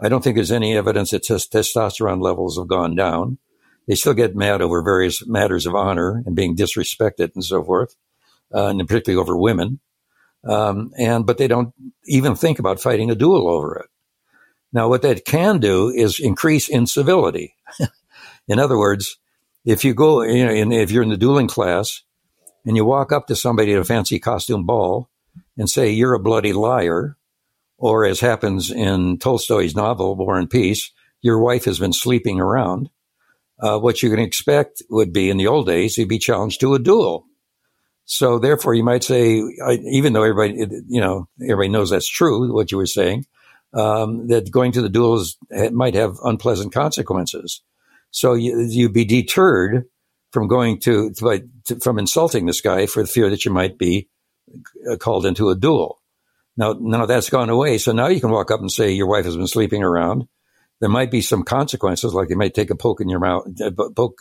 [0.00, 3.38] I don't think there's any evidence that t- testosterone levels have gone down.
[3.86, 7.94] They still get mad over various matters of honor and being disrespected and so forth,
[8.54, 9.80] uh, and particularly over women.
[10.46, 11.72] Um, and but they don't
[12.06, 13.86] even think about fighting a duel over it.
[14.72, 17.54] Now, what that can do is increase incivility.
[18.48, 19.18] in other words,
[19.64, 22.02] if you go, you know, if you're in the dueling class
[22.66, 25.08] and you walk up to somebody at a fancy costume ball
[25.56, 27.16] and say, you're a bloody liar,
[27.84, 32.88] or as happens in Tolstoy's novel, War and Peace, your wife has been sleeping around.
[33.60, 36.72] Uh, what you can expect would be in the old days, you'd be challenged to
[36.72, 37.26] a duel.
[38.06, 42.54] So therefore, you might say, I, even though everybody, you know, everybody knows that's true,
[42.54, 43.26] what you were saying,
[43.74, 45.36] um, that going to the duels
[45.70, 47.60] might have unpleasant consequences.
[48.10, 49.84] So you, you'd be deterred
[50.32, 54.08] from going to, to, from insulting this guy for the fear that you might be
[54.90, 56.00] uh, called into a duel.
[56.56, 57.78] Now, now that's gone away.
[57.78, 60.28] So now you can walk up and say your wife has been sleeping around.
[60.80, 63.70] There might be some consequences, like they might take a poke in your mouth, uh,
[63.94, 64.18] poke,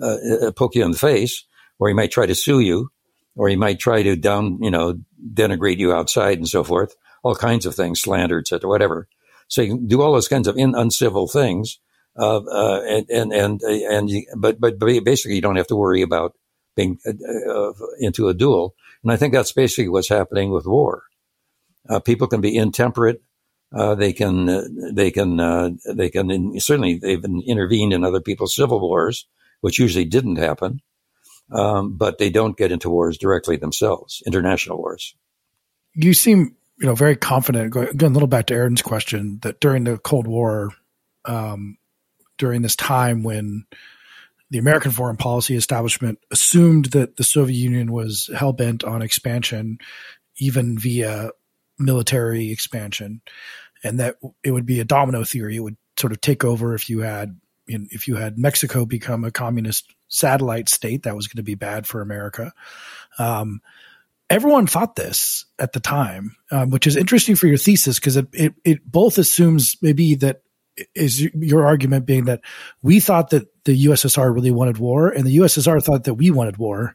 [0.00, 1.44] uh, uh, poke you in the face,
[1.78, 2.90] or he might try to sue you,
[3.36, 4.98] or he might try to down, you know,
[5.34, 6.94] denigrate you outside and so forth.
[7.22, 9.08] All kinds of things, slander, etc., whatever.
[9.48, 11.78] So you can do all those kinds of in, uncivil things,
[12.16, 16.02] uh, uh, and and and, and you, but but basically you don't have to worry
[16.02, 16.34] about
[16.76, 18.74] being uh, into a duel.
[19.02, 21.04] And I think that's basically what's happening with war.
[21.88, 23.22] Uh, people can be intemperate.
[23.74, 28.20] Uh, they can, uh, they can, uh, they can, in, certainly they've intervened in other
[28.20, 29.26] people's civil wars,
[29.60, 30.80] which usually didn't happen.
[31.50, 35.14] Um, but they don't get into wars directly themselves, international wars.
[35.94, 37.72] You seem, you know, very confident.
[37.72, 40.70] Going a little back to Aaron's question that during the Cold War,
[41.24, 41.78] um,
[42.36, 43.64] during this time when
[44.50, 49.78] the American foreign policy establishment assumed that the Soviet Union was hell bent on expansion,
[50.36, 51.30] even via
[51.78, 53.20] military expansion,
[53.82, 55.56] and that it would be a domino theory.
[55.56, 59.30] It would sort of take over if you had if you had Mexico become a
[59.30, 62.52] communist satellite state, that was going to be bad for America.
[63.18, 63.60] Um,
[64.30, 68.28] everyone thought this at the time, um, which is interesting for your thesis because it,
[68.32, 70.42] it, it both assumes maybe that
[70.94, 72.40] is your argument being that
[72.82, 76.56] we thought that the USSR really wanted war, and the USSR thought that we wanted
[76.56, 76.94] war.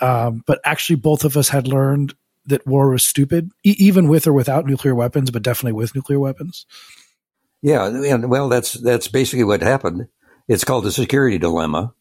[0.00, 2.14] Um, but actually, both of us had learned
[2.46, 6.18] that war was stupid, e- even with or without nuclear weapons, but definitely with nuclear
[6.18, 6.66] weapons.
[7.62, 10.08] Yeah, and well, that's that's basically what happened.
[10.48, 11.94] It's called the security dilemma,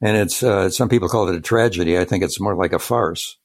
[0.00, 1.98] and it's uh, some people call it a tragedy.
[1.98, 3.36] I think it's more like a farce.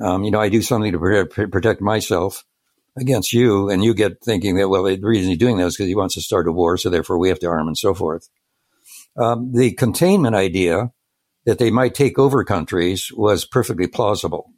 [0.00, 2.44] Um, you know, I do something to protect myself
[2.96, 5.88] against you, and you get thinking that well, the reason he's doing that is because
[5.88, 8.28] he wants to start a war, so therefore we have to arm and so forth.
[9.16, 10.92] Um, the containment idea
[11.44, 14.50] that they might take over countries was perfectly plausible.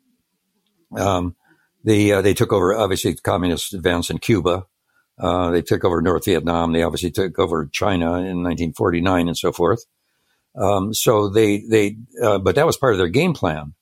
[0.95, 1.37] Um,
[1.85, 4.67] the, uh, they took over, obviously, communist advance in Cuba.
[5.19, 6.73] Uh, they took over North Vietnam.
[6.73, 9.85] They obviously took over China in 1949 and so forth.
[10.61, 13.75] Um, so they, they, uh, but that was part of their game plan.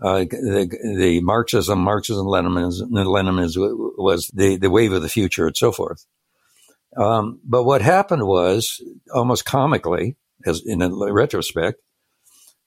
[0.00, 5.56] Uh, the, the, Marxism, Marxism, Leninism, Leninism was the, the wave of the future and
[5.56, 6.04] so forth.
[6.96, 8.82] Um, but what happened was
[9.14, 11.80] almost comically, as in retrospect,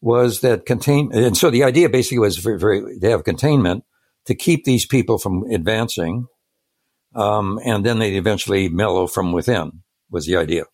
[0.01, 3.83] was that contain, and so the idea basically was very, very to have containment
[4.25, 6.27] to keep these people from advancing,
[7.15, 9.83] um, and then they eventually mellow from within.
[10.09, 10.65] Was the idea?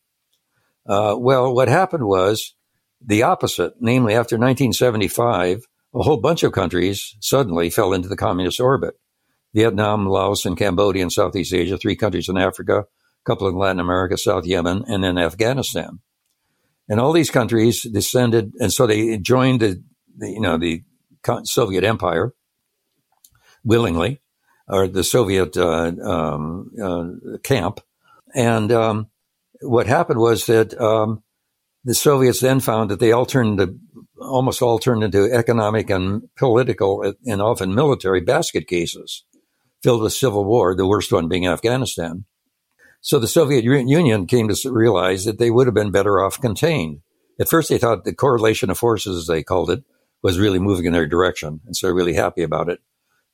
[0.86, 2.54] Uh, well, what happened was
[3.00, 3.74] the opposite.
[3.80, 8.96] Namely, after 1975, a whole bunch of countries suddenly fell into the communist orbit.
[9.54, 12.86] Vietnam, Laos, and Cambodia in Southeast Asia, three countries in Africa, a
[13.26, 16.00] couple in Latin America, South Yemen, and then Afghanistan.
[16.92, 19.82] And all these countries descended, and so they joined the,
[20.18, 20.84] the you know, the
[21.46, 22.34] Soviet Empire
[23.64, 24.20] willingly,
[24.68, 27.80] or the Soviet uh, um, uh, camp.
[28.36, 29.08] And um,
[29.62, 31.24] what happened was that um,
[31.86, 33.74] the Soviets then found that they all turned to,
[34.20, 39.24] almost all turned into economic and political and often military basket cases
[39.82, 42.26] filled with civil war, the worst one being Afghanistan.
[43.02, 47.02] So the Soviet Union came to realize that they would have been better off contained.
[47.40, 49.84] At first, they thought the correlation of forces, as they called it,
[50.22, 52.80] was really moving in their direction, and so they're really happy about it.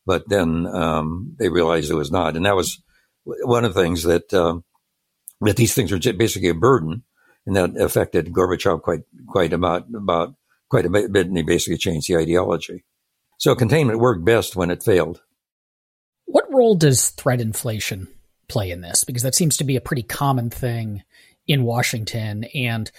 [0.05, 2.81] But then um, they realized it was not, and that was
[3.25, 4.63] one of the things that um,
[5.41, 7.03] that these things were basically a burden,
[7.45, 10.35] and that affected Gorbachev quite quite about about
[10.69, 12.85] quite a bit, and he basically changed the ideology.
[13.37, 15.21] So containment worked best when it failed.
[16.23, 18.07] What role does threat inflation
[18.47, 19.03] play in this?
[19.03, 21.03] Because that seems to be a pretty common thing
[21.47, 22.91] in Washington, and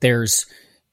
[0.00, 0.46] there's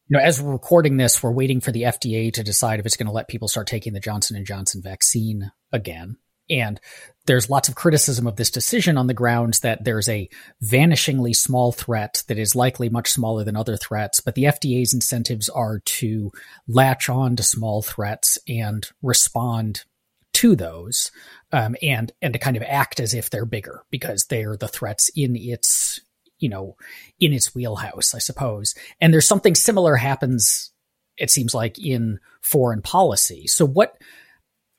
[0.10, 2.98] you know, as we're recording this, we're waiting for the FDA to decide if it's
[2.98, 6.18] going to let people start taking the Johnson and Johnson vaccine again.
[6.50, 6.80] And
[7.26, 10.30] there's lots of criticism of this decision on the grounds that there's a
[10.62, 15.48] vanishingly small threat that is likely much smaller than other threats, but the FDA's incentives
[15.48, 16.32] are to
[16.68, 19.86] latch on to small threats and respond
[20.34, 21.12] to those,
[21.52, 25.10] um, and and to kind of act as if they're bigger because they're the threats
[25.16, 26.00] in its
[26.40, 26.76] you know
[27.20, 28.76] in its wheelhouse, I suppose.
[29.00, 30.72] And there's something similar happens.
[31.18, 33.48] It seems like in foreign policy.
[33.48, 33.98] So what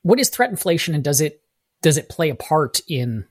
[0.03, 1.41] what is threat inflation, and does it
[1.81, 3.25] does it play a part in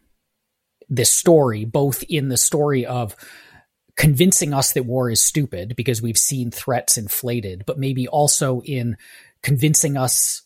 [0.88, 3.16] this story, both in the story of
[3.96, 8.96] convincing us that war is stupid because we've seen threats inflated, but maybe also in
[9.42, 10.42] convincing us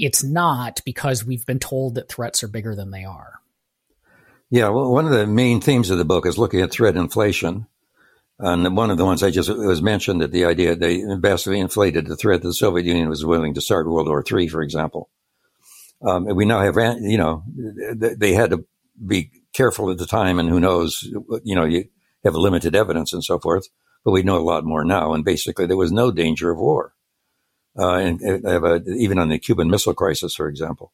[0.00, 3.40] it's not because we've been told that threats are bigger than they are.
[4.50, 7.66] Yeah, well, one of the main themes of the book is looking at threat inflation.
[8.38, 12.06] And one of the ones I just was mentioned that the idea they vastly inflated
[12.06, 15.10] the threat that the Soviet Union was willing to start World War III, for example.
[16.02, 17.44] Um, we now have, you know,
[17.94, 18.64] they had to
[19.06, 21.02] be careful at the time, and who knows,
[21.44, 21.84] you know, you
[22.24, 23.68] have limited evidence and so forth,
[24.04, 25.12] but we know a lot more now.
[25.12, 26.94] And basically, there was no danger of war,
[27.80, 30.92] uh, and, and even on the Cuban Missile Crisis, for example.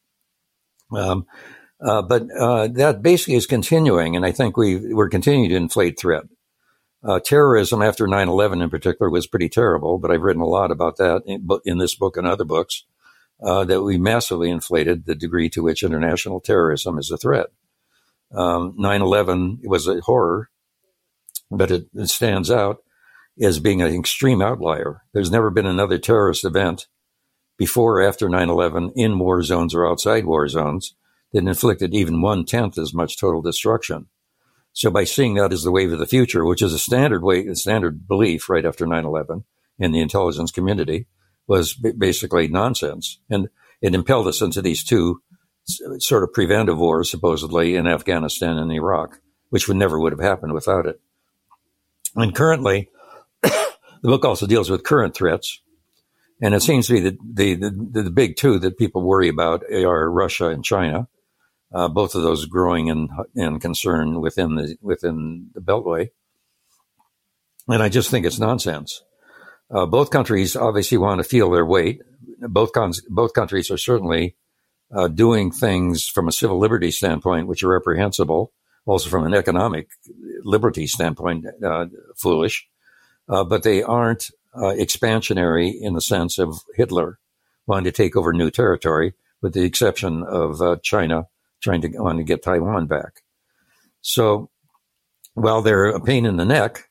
[0.92, 1.26] Um,
[1.80, 5.98] uh, but uh, that basically is continuing, and I think we we're continuing to inflate
[5.98, 6.24] threat.
[7.04, 10.96] Uh, terrorism after 9-11 in particular was pretty terrible, but I've written a lot about
[10.96, 12.84] that in, in this book and other books
[13.42, 17.46] uh, that we massively inflated the degree to which international terrorism is a threat.
[18.32, 20.50] Um, 9/11 was a horror,
[21.50, 22.78] but it, it stands out
[23.40, 25.02] as being an extreme outlier.
[25.12, 26.86] There's never been another terrorist event
[27.58, 30.94] before or after 9/11 in war zones or outside war zones
[31.32, 34.06] that inflicted even one tenth as much total destruction.
[34.72, 37.46] So by seeing that as the wave of the future, which is a standard way,
[37.46, 39.44] a standard belief right after 9/11
[39.78, 41.06] in the intelligence community,
[41.46, 43.20] was basically nonsense.
[43.30, 43.48] And
[43.80, 45.22] it impelled us into these two
[45.98, 49.20] sort of preventive wars, supposedly in Afghanistan and Iraq,
[49.50, 51.00] which would never would have happened without it.
[52.14, 52.90] And currently,
[54.06, 55.60] the book also deals with current threats.
[56.40, 59.64] And it seems to be that the, the, the big two that people worry about
[59.72, 61.08] are Russia and China,
[61.74, 66.10] uh, both of those growing in, in concern within the, within the Beltway.
[67.66, 69.02] And I just think it's nonsense.
[69.74, 72.00] Uh, both countries obviously want to feel their weight.
[72.38, 72.70] Both
[73.08, 74.36] both countries are certainly
[74.94, 78.52] uh, doing things from a civil liberty standpoint, which are reprehensible.
[78.84, 79.88] Also, from an economic
[80.44, 82.68] liberty standpoint, uh, foolish.
[83.28, 87.18] Uh, but they aren't uh, expansionary in the sense of Hitler
[87.66, 91.26] wanting to take over new territory, with the exception of uh, China
[91.60, 93.22] trying to want to get Taiwan back.
[94.00, 94.50] So,
[95.34, 96.88] while they're a pain in the neck,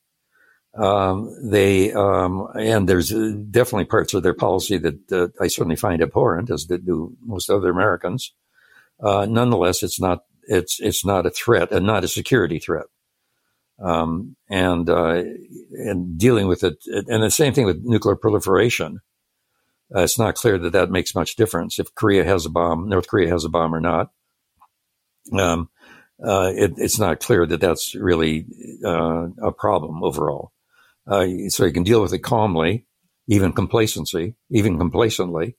[0.78, 6.02] um, they um, and there's definitely parts of their policy that uh, I certainly find
[6.02, 8.34] abhorrent, as do most other Americans.
[9.02, 12.86] Uh, nonetheless, it's not it's it's not a threat and not a security threat.
[13.78, 15.24] Um, and uh,
[15.72, 19.02] and dealing with it, and the same thing with nuclear proliferation.
[19.94, 23.08] Uh, it's not clear that that makes much difference if Korea has a bomb, North
[23.08, 24.12] Korea has a bomb or not.
[25.32, 25.70] Um,
[26.24, 28.46] uh, it, it's not clear that that's really
[28.84, 30.52] uh, a problem overall.
[31.08, 32.86] Uh, so you can deal with it calmly,
[33.28, 35.56] even complacency, even complacently,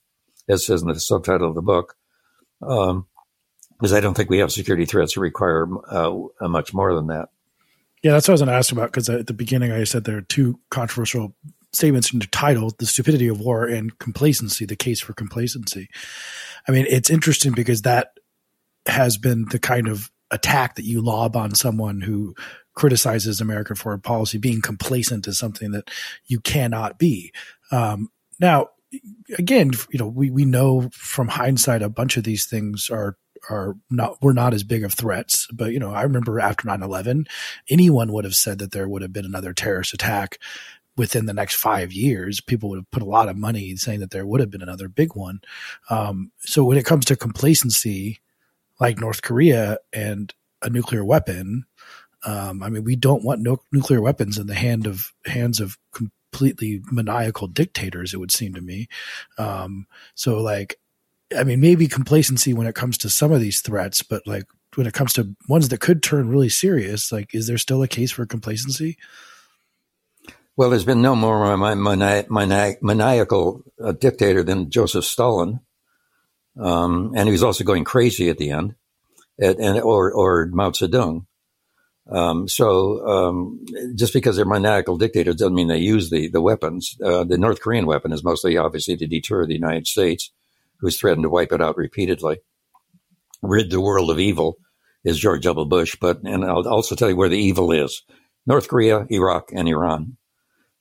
[0.49, 1.95] as says in the subtitle of the book.
[2.61, 3.07] Um,
[3.77, 7.29] because I don't think we have security threats that require uh, much more than that.
[8.03, 10.03] Yeah, that's what I was going to ask about because at the beginning I said
[10.03, 11.35] there are two controversial
[11.73, 15.89] statements in the title: "The Stupidity of War" and "Complacency: The Case for Complacency."
[16.67, 18.11] I mean, it's interesting because that
[18.87, 22.35] has been the kind of attack that you lob on someone who
[22.75, 25.89] criticizes American foreign policy, being complacent is something that
[26.25, 27.31] you cannot be.
[27.71, 28.09] Um,
[28.39, 28.67] now,
[29.37, 33.17] again, you know, we, we know from hindsight a bunch of these things are
[33.49, 35.47] are not were not as big of threats.
[35.51, 37.27] But you know, I remember after 9-11,
[37.69, 40.39] anyone would have said that there would have been another terrorist attack
[40.97, 42.41] within the next five years.
[42.41, 44.89] People would have put a lot of money saying that there would have been another
[44.89, 45.39] big one.
[45.89, 48.19] Um, so when it comes to complacency,
[48.79, 51.65] like North Korea and a nuclear weapon,
[52.25, 55.77] um, I mean, we don't want no nuclear weapons in the hand of hands of
[55.93, 58.13] completely maniacal dictators.
[58.13, 58.87] It would seem to me.
[59.37, 60.79] Um, so like,
[61.35, 64.87] I mean, maybe complacency when it comes to some of these threats, but like when
[64.87, 68.11] it comes to ones that could turn really serious, like, is there still a case
[68.11, 68.97] for complacency?
[70.55, 75.59] Well, there's been no more mani- mani- maniacal uh, dictator than Joseph Stalin,
[76.59, 78.73] um, and he was also going crazy at the end,
[79.39, 81.27] at, and or or Mao Zedong.
[82.09, 83.65] Um, so um,
[83.95, 86.97] just because they're maniacal dictators doesn't mean they use the the weapons.
[87.03, 90.31] Uh, the North Korean weapon is mostly obviously to deter the United States,
[90.79, 92.39] who's threatened to wipe it out repeatedly,
[93.41, 94.57] rid the world of evil.
[95.03, 95.65] Is George W.
[95.65, 98.03] Bush, but and I'll also tell you where the evil is:
[98.45, 100.17] North Korea, Iraq, and Iran.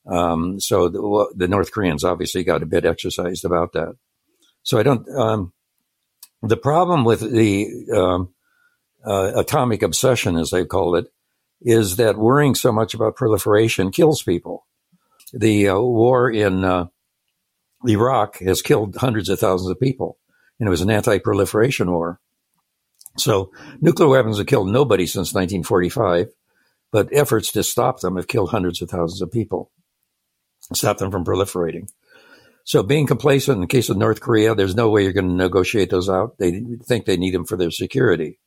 [0.07, 3.95] Um, so the, the, North Koreans obviously got a bit exercised about that.
[4.63, 5.09] So I don't.
[5.11, 5.53] Um,
[6.43, 8.35] the problem with the um,
[9.05, 11.07] uh, atomic obsession, as they call it,
[11.61, 14.67] is that worrying so much about proliferation kills people.
[15.33, 16.87] The uh, war in uh,
[17.89, 20.19] Iraq has killed hundreds of thousands of people,
[20.59, 22.21] and it was an anti-proliferation war.
[23.19, 26.29] So nuclear weapons have killed nobody since 1945,
[26.93, 29.71] but efforts to stop them have killed hundreds of thousands of people
[30.75, 31.89] stop them from proliferating.
[32.65, 35.35] So being complacent in the case of North Korea, there's no way you're going to
[35.35, 36.39] negotiate those out.
[36.39, 38.41] They think they need them for their security.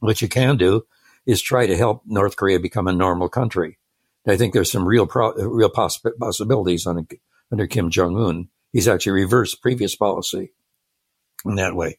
[0.00, 0.82] What you can do
[1.24, 3.78] is try to help North Korea become a normal country.
[4.26, 7.04] I think there's some real pro, real poss- possibilities under,
[7.52, 8.48] under Kim Jong Un.
[8.72, 10.52] He's actually reversed previous policy
[11.44, 11.98] in that way.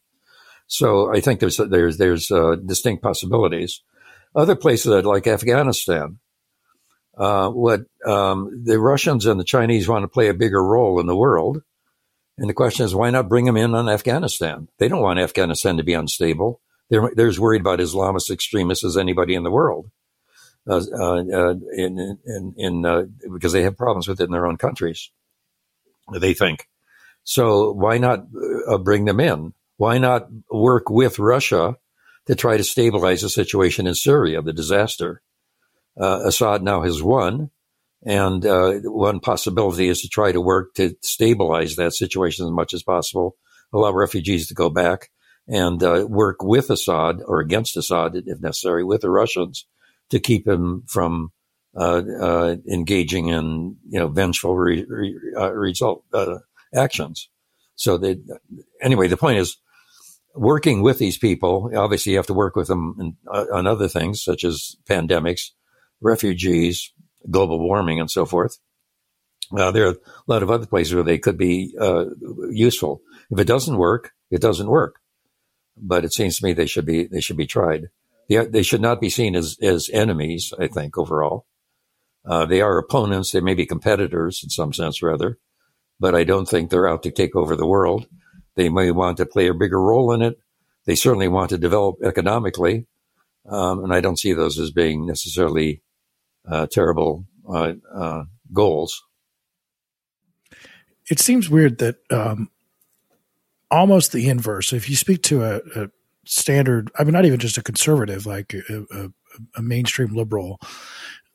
[0.67, 3.81] So I think there's there's there's uh, distinct possibilities.
[4.35, 6.19] Other places like Afghanistan,
[7.17, 11.07] uh, what um, the Russians and the Chinese want to play a bigger role in
[11.07, 11.63] the world.
[12.37, 14.69] And the question is, why not bring them in on Afghanistan?
[14.77, 16.61] They don't want Afghanistan to be unstable.
[16.89, 19.91] They're, they're as worried about Islamist extremists as anybody in the world,
[20.67, 25.11] uh, uh, in, in, in uh, because they have problems within their own countries.
[26.13, 26.67] They think
[27.23, 27.71] so.
[27.71, 28.25] Why not
[28.67, 29.53] uh, bring them in?
[29.77, 31.75] Why not work with Russia
[32.27, 35.21] to try to stabilize the situation in Syria, the disaster?
[35.99, 37.51] uh, Assad now has won.
[38.05, 42.73] And uh, one possibility is to try to work to stabilize that situation as much
[42.73, 43.35] as possible,
[43.73, 45.09] allow refugees to go back,
[45.49, 49.65] and uh, work with Assad or against Assad, if necessary, with the Russians
[50.11, 51.33] to keep him from
[51.79, 56.03] engaging in you know vengeful re- re- uh, result
[56.75, 57.29] actions.
[57.75, 58.39] So that
[58.81, 59.57] anyway, the point is
[60.35, 61.71] working with these people.
[61.75, 65.51] Obviously, you have to work with them in, on other things such as pandemics
[66.01, 66.93] refugees,
[67.29, 68.57] global warming, and so forth.
[69.55, 72.05] Uh, there are a lot of other places where they could be uh,
[72.51, 73.01] useful.
[73.31, 74.99] If it doesn't work, it doesn't work.
[75.75, 77.89] But it seems to me they should be they should be tried.
[78.27, 80.53] They, they should not be seen as as enemies.
[80.59, 81.45] I think overall,
[82.29, 83.31] uh, they are opponents.
[83.31, 85.39] They may be competitors in some sense, rather.
[85.99, 88.07] But I don't think they're out to take over the world.
[88.55, 90.39] They may want to play a bigger role in it.
[90.85, 92.85] They certainly want to develop economically,
[93.47, 95.81] um, and I don't see those as being necessarily
[96.47, 98.23] uh, terrible uh, uh,
[98.53, 99.03] goals.
[101.09, 102.49] It seems weird that um,
[103.71, 104.71] almost the inverse.
[104.71, 105.89] If you speak to a, a,
[106.25, 109.09] standard, I mean, not even just a conservative, like a, a,
[109.55, 110.59] a mainstream liberal,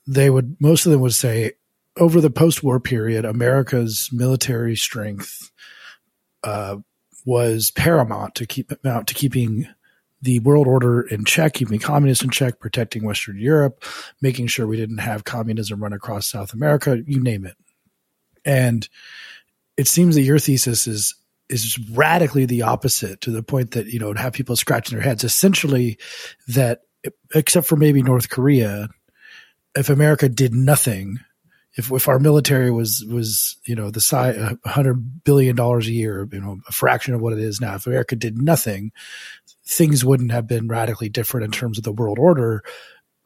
[0.07, 1.53] they would most of them would say
[1.97, 5.51] over the post-war period, America's military strength
[6.43, 6.77] uh,
[7.25, 9.69] was paramount to keep out to keeping
[10.21, 13.85] the world order in check, keeping communists in check, protecting Western Europe,
[14.23, 17.57] making sure we didn't have communism run across South America, you name it.
[18.45, 18.89] And
[19.77, 21.15] it seems that your thesis is
[21.51, 25.25] is radically the opposite to the point that you know have people scratching their heads.
[25.25, 25.99] Essentially,
[26.49, 26.81] that
[27.35, 28.89] except for maybe North Korea,
[29.77, 31.19] if America did nothing,
[31.77, 36.29] if if our military was was you know the size hundred billion dollars a year,
[36.33, 38.93] you know a fraction of what it is now, if America did nothing,
[39.67, 42.63] things wouldn't have been radically different in terms of the world order.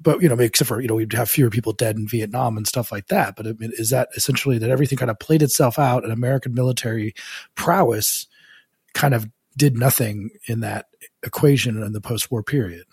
[0.01, 2.67] But you know, except for you know, we'd have fewer people dead in Vietnam and
[2.67, 3.37] stuff like that.
[3.37, 6.55] But I mean, is that essentially that everything kind of played itself out, and American
[6.55, 7.15] military
[7.55, 8.27] prowess
[8.95, 10.87] kind of did nothing in that
[11.25, 12.85] equation in the post-war period?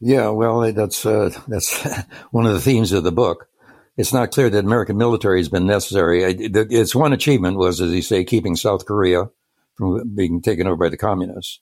[0.00, 1.82] Yeah, well, that's uh, that's
[2.30, 3.48] one of the themes of the book.
[3.96, 6.22] It's not clear that American military has been necessary.
[6.22, 9.30] Its one achievement was, as you say, keeping South Korea
[9.74, 11.60] from being taken over by the communists.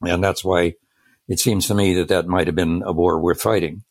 [0.00, 0.74] And that's why
[1.28, 3.84] it seems to me that that might have been a war worth fighting.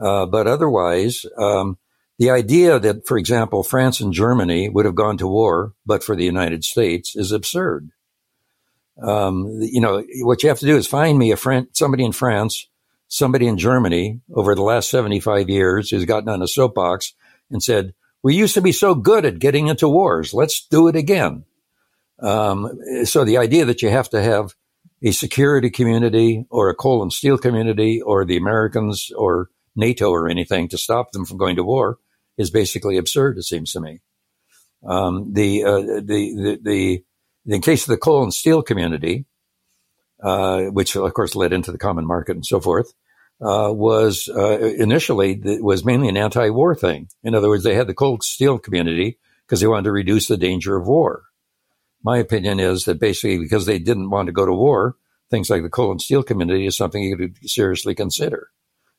[0.00, 1.78] Uh, but otherwise, um,
[2.18, 6.14] the idea that, for example, France and Germany would have gone to war but for
[6.14, 7.90] the United States is absurd.
[9.02, 12.12] Um, you know, what you have to do is find me a friend, somebody in
[12.12, 12.68] France,
[13.08, 17.14] somebody in Germany over the last 75 years has gotten on a soapbox
[17.50, 20.34] and said, we used to be so good at getting into wars.
[20.34, 21.44] Let's do it again.
[22.20, 24.54] Um, so the idea that you have to have
[25.02, 30.28] a security community or a coal and steel community or the Americans or NATO or
[30.28, 31.98] anything to stop them from going to war
[32.38, 33.38] is basically absurd.
[33.38, 34.00] It seems to me.
[34.84, 37.04] Um, the, uh, the, the, the,
[37.54, 39.26] in case of the coal and steel community,
[40.70, 42.92] which of course led into the common market and so forth,
[43.40, 47.08] uh, was uh, initially was mainly an anti-war thing.
[47.22, 50.36] In other words, they had the coal steel community because they wanted to reduce the
[50.36, 51.24] danger of war.
[52.02, 54.96] My opinion is that basically because they didn't want to go to war,
[55.30, 58.48] things like the coal and steel community is something you could seriously consider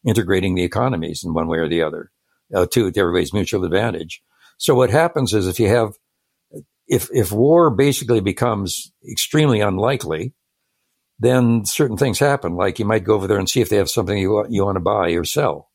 [0.05, 2.11] integrating the economies in one way or the other
[2.53, 4.21] uh, to everybody's mutual advantage.
[4.57, 5.93] So what happens is if you have
[6.87, 10.33] if if war basically becomes extremely unlikely,
[11.19, 12.55] then certain things happen.
[12.55, 14.75] Like you might go over there and see if they have something you you want
[14.75, 15.69] to buy or sell.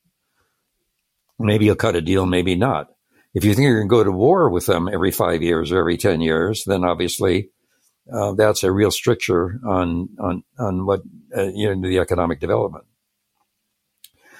[1.39, 2.87] Maybe you'll cut a deal, maybe not.
[3.33, 5.79] If you think you're going to go to war with them every five years or
[5.79, 7.49] every ten years, then obviously
[8.11, 11.01] uh, that's a real stricture on on on what
[11.35, 12.85] uh, you know the economic development.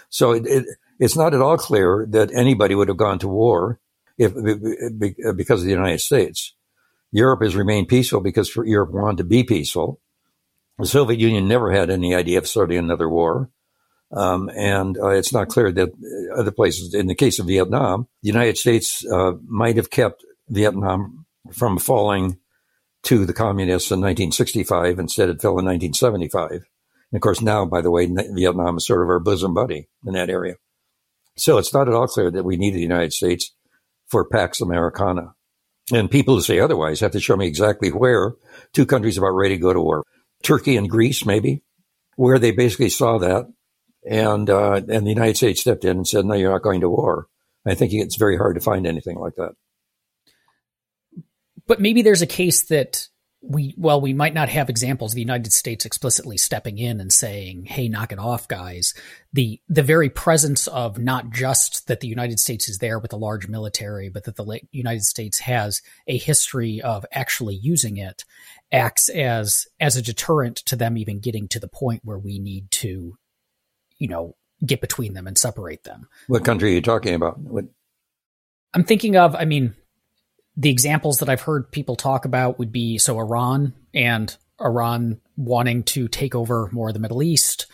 [0.10, 0.66] So it, it,
[0.99, 3.80] it's not at all clear that anybody would have gone to war
[4.18, 4.34] if
[5.36, 6.56] because of the United States.
[7.12, 9.99] Europe has remained peaceful because Europe wanted to be peaceful
[10.78, 13.49] the Soviet Union never had any idea of starting another war.
[14.11, 15.89] Um, and uh, it's not clear that
[16.36, 21.26] other places, in the case of Vietnam, the United States uh, might have kept Vietnam
[21.51, 22.38] from falling
[23.03, 24.99] to the communists in 1965.
[24.99, 26.51] Instead, it fell in 1975.
[26.51, 26.61] And
[27.13, 30.30] of course, now, by the way, Vietnam is sort of our bosom buddy in that
[30.30, 30.55] area.
[31.36, 33.51] So it's not at all clear that we need the United States
[34.07, 35.34] for Pax Americana.
[35.91, 38.34] And people who say otherwise have to show me exactly where
[38.74, 40.03] two countries are about ready to go to war.
[40.44, 41.64] Turkey and Greece, maybe,
[42.16, 43.52] where they basically saw that,
[44.08, 46.89] and uh, and the United States stepped in and said, "No, you're not going to
[46.89, 47.28] war."
[47.66, 49.54] I think it's very hard to find anything like that.
[51.66, 53.08] But maybe there's a case that
[53.44, 57.12] we well we might not have examples of the United States explicitly stepping in and
[57.12, 58.94] saying, "Hey, knock it off, guys."
[59.34, 63.18] The the very presence of not just that the United States is there with a
[63.18, 68.24] large military, but that the United States has a history of actually using it
[68.74, 72.69] acts as as a deterrent to them even getting to the point where we need
[72.71, 73.15] to
[73.99, 76.07] you know get between them and separate them.
[76.28, 77.39] What country are you talking about?
[77.39, 77.65] What
[78.74, 79.76] I'm thinking of, I mean,
[80.55, 85.84] the examples that I've heard people talk about would be so Iran and Iran wanting
[85.84, 87.67] to take over more of the Middle East,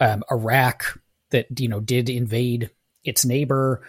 [0.00, 0.98] um, Iraq
[1.30, 2.70] that you know did invade
[3.04, 3.86] its neighbor,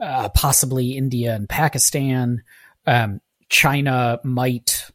[0.00, 2.42] uh, possibly India and Pakistan.
[2.86, 4.90] Um, China might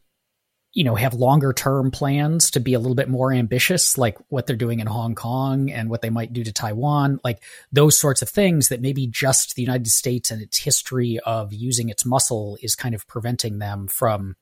[0.72, 4.46] you know, have longer term plans to be a little bit more ambitious, like what
[4.46, 7.42] they're doing in Hong Kong and what they might do to Taiwan, like
[7.72, 11.88] those sorts of things that maybe just the United States and its history of using
[11.88, 14.36] its muscle is kind of preventing them from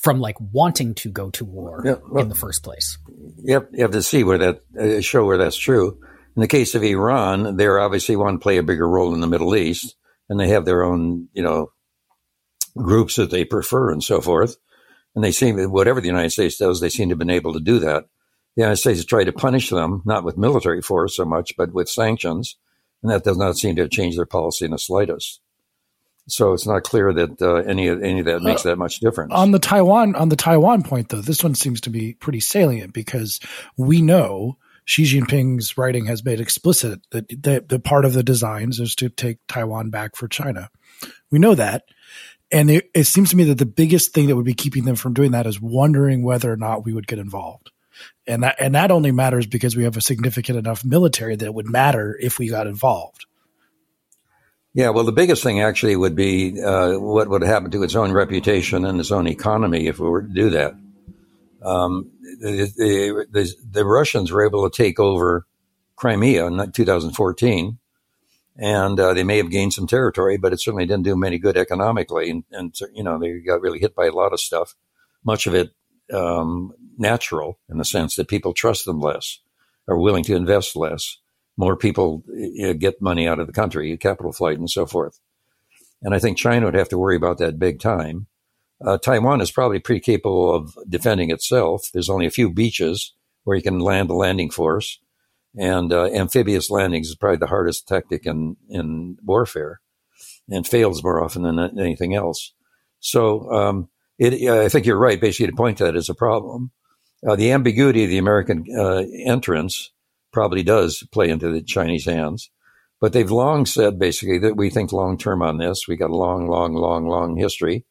[0.00, 2.98] from like wanting to go to war yeah, well, in the first place.
[3.38, 5.98] Yep, you have to see where that uh, show where that's true.
[6.36, 9.26] In the case of Iran, they obviously want to play a bigger role in the
[9.26, 9.96] Middle East,
[10.28, 11.72] and they have their own, you know,
[12.76, 14.56] groups that they prefer and so forth.
[15.16, 17.60] And they seem, whatever the United States does, they seem to have been able to
[17.60, 18.04] do that.
[18.54, 21.72] The United States has tried to punish them, not with military force so much, but
[21.72, 22.56] with sanctions.
[23.02, 25.40] And that does not seem to have changed their policy in the slightest.
[26.28, 28.98] So it's not clear that uh, any of any of that makes uh, that much
[28.98, 29.32] difference.
[29.32, 32.92] On the Taiwan on the Taiwan point, though, this one seems to be pretty salient
[32.92, 33.38] because
[33.76, 38.80] we know Xi Jinping's writing has made explicit that the, the part of the designs
[38.80, 40.68] is to take Taiwan back for China.
[41.30, 41.84] We know that,
[42.50, 44.96] and it, it seems to me that the biggest thing that would be keeping them
[44.96, 47.70] from doing that is wondering whether or not we would get involved.
[48.26, 51.54] And that, and that only matters because we have a significant enough military that it
[51.54, 53.26] would matter if we got involved.
[54.74, 58.12] Yeah, well, the biggest thing actually would be uh, what would happen to its own
[58.12, 60.74] reputation and its own economy if we were to do that.
[61.62, 65.46] Um, the, the, the, the, Russians were able to take over
[65.96, 67.78] Crimea in 2014,
[68.58, 71.38] and uh, they may have gained some territory, but it certainly didn't do them any
[71.38, 72.30] good economically.
[72.30, 74.74] And, and you know, they got really hit by a lot of stuff,
[75.24, 75.72] much of it
[76.12, 79.40] um, natural in the sense that people trust them less,
[79.88, 81.18] are willing to invest less.
[81.58, 85.20] More people you know, get money out of the country, capital flight, and so forth.
[86.02, 88.26] And I think China would have to worry about that big time.
[88.84, 91.88] Uh, Taiwan is probably pretty capable of defending itself.
[91.92, 94.98] There's only a few beaches where you can land a landing force
[95.56, 99.80] and uh, amphibious landings is probably the hardest tactic in, in warfare
[100.48, 102.52] and fails more often than anything else.
[103.00, 103.88] So um,
[104.18, 106.70] it, I think you're right, basically, to point to that as a problem.
[107.26, 109.92] Uh, the ambiguity of the American uh, entrance
[110.32, 112.50] probably does play into the Chinese hands.
[113.00, 115.86] But they've long said basically that we think long term on this.
[115.86, 117.84] We got a long, long, long, long history,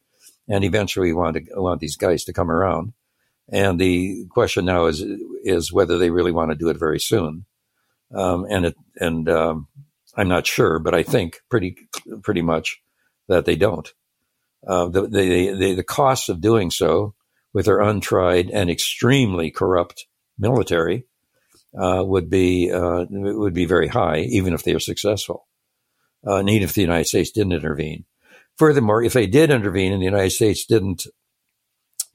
[0.48, 2.92] and eventually we want to want these guys to come around.
[3.48, 5.04] And the question now is
[5.44, 7.46] is whether they really want to do it very soon.
[8.14, 9.68] Um, and it, and um,
[10.16, 11.76] I'm not sure, but I think pretty
[12.22, 12.80] pretty much
[13.28, 13.92] that they don't.
[14.66, 17.14] Uh, the, the, the the costs of doing so
[17.52, 20.06] with their untried and extremely corrupt
[20.38, 21.06] military
[21.78, 25.46] uh, would be uh, would be very high, even if they are successful,
[26.26, 28.04] uh, and even if the United States didn't intervene.
[28.56, 31.06] Furthermore, if they did intervene and the United States didn't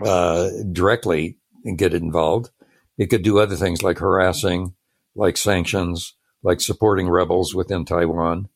[0.04, 1.38] uh, directly
[1.76, 2.50] get involved,
[2.98, 4.74] it could do other things like harassing,
[5.16, 8.50] like sanctions, like supporting rebels within Taiwan.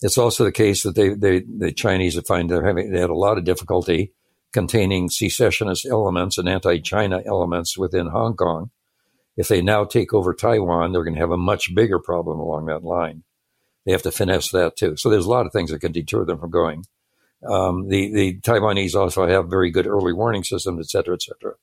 [0.00, 3.14] It's also the case that they, they the Chinese find they're having they had a
[3.14, 4.12] lot of difficulty
[4.52, 8.70] containing secessionist elements and anti-China elements within Hong Kong
[9.38, 12.66] if they now take over Taiwan, they're going to have a much bigger problem along
[12.66, 13.22] that line.
[13.86, 14.96] They have to finesse that too.
[14.96, 16.84] So there's a lot of things that can deter them from going.
[17.48, 21.54] Um, the the Taiwanese also have very good early warning systems, et cetera, et cetera.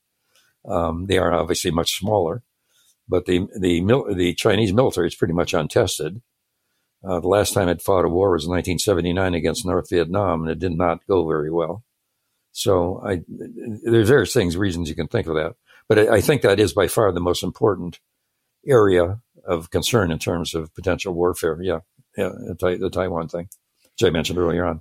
[0.66, 2.42] Um, they are obviously much smaller,
[3.08, 3.80] but the the
[4.14, 6.20] the Chinese military is pretty much untested.
[7.04, 10.50] Uh, the last time it fought a war was in 1979 against North Vietnam, and
[10.50, 11.84] it did not go very well.
[12.52, 15.54] So I, there's various things, reasons you can think of that.
[15.88, 18.00] But I, I think that is by far the most important
[18.66, 21.58] area of concern in terms of potential warfare.
[21.62, 21.80] Yeah,
[22.16, 23.48] yeah, the, the Taiwan thing,
[23.82, 24.80] which I mentioned earlier on.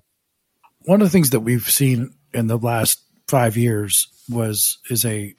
[0.86, 5.36] One of the things that we've seen in the last five years was is a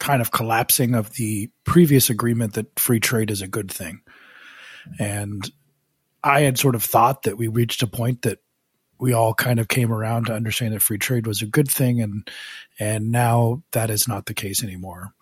[0.00, 4.00] kind of collapsing of the previous agreement that free trade is a good thing.
[4.98, 5.48] And
[6.24, 8.38] I had sort of thought that we reached a point that
[8.98, 12.02] we all kind of came around to understand that free trade was a good thing
[12.02, 12.28] and
[12.78, 15.12] and now that is not the case anymore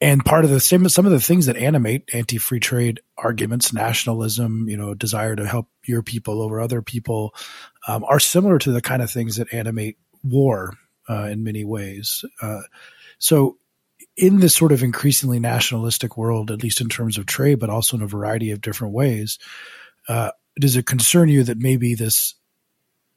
[0.00, 4.68] and part of the same some of the things that animate anti-free trade arguments nationalism
[4.68, 7.34] you know desire to help your people over other people
[7.88, 10.74] um, are similar to the kind of things that animate war
[11.08, 12.60] uh, in many ways uh,
[13.18, 13.56] so
[14.16, 17.96] in this sort of increasingly nationalistic world at least in terms of trade but also
[17.96, 19.38] in a variety of different ways
[20.08, 22.34] uh, does it concern you that maybe this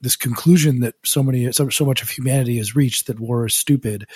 [0.02, 3.56] this conclusion that so many so, so much of humanity has reached that war is
[3.56, 4.08] stupid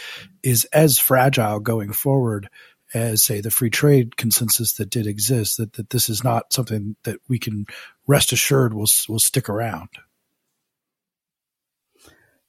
[0.42, 2.50] is as fragile going forward
[2.94, 6.96] as say the free trade consensus that did exist that, that this is not something
[7.04, 7.66] that we can
[8.08, 9.90] rest assured will will stick around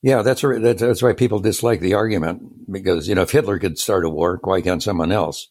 [0.04, 4.04] yeah that's that's why people dislike the argument because you know if Hitler could start
[4.04, 5.48] a war why can't someone else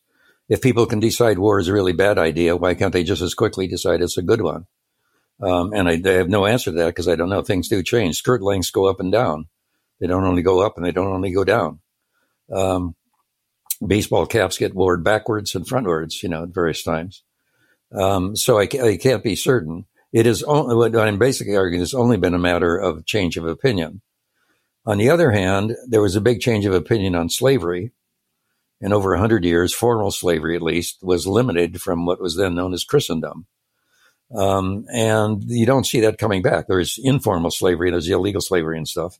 [0.47, 3.33] if people can decide war is a really bad idea why can't they just as
[3.33, 4.67] quickly decide it's a good one
[5.41, 7.41] um, and I, I, have no answer to that because I don't know.
[7.41, 8.17] Things do change.
[8.17, 9.47] Skirt lengths go up and down.
[9.99, 11.79] They don't only go up and they don't only go down.
[12.51, 12.95] Um,
[13.85, 17.23] baseball caps get worn backwards and frontwards, you know, at various times.
[17.91, 19.85] Um, so I, I, can't be certain.
[20.11, 23.45] It is only what I'm basically arguing has only been a matter of change of
[23.45, 24.01] opinion.
[24.85, 27.91] On the other hand, there was a big change of opinion on slavery.
[28.81, 32.73] In over 100 years, formal slavery, at least, was limited from what was then known
[32.73, 33.47] as Christendom.
[34.35, 36.67] Um, and you don't see that coming back.
[36.67, 39.19] There's informal slavery, there's illegal slavery and stuff,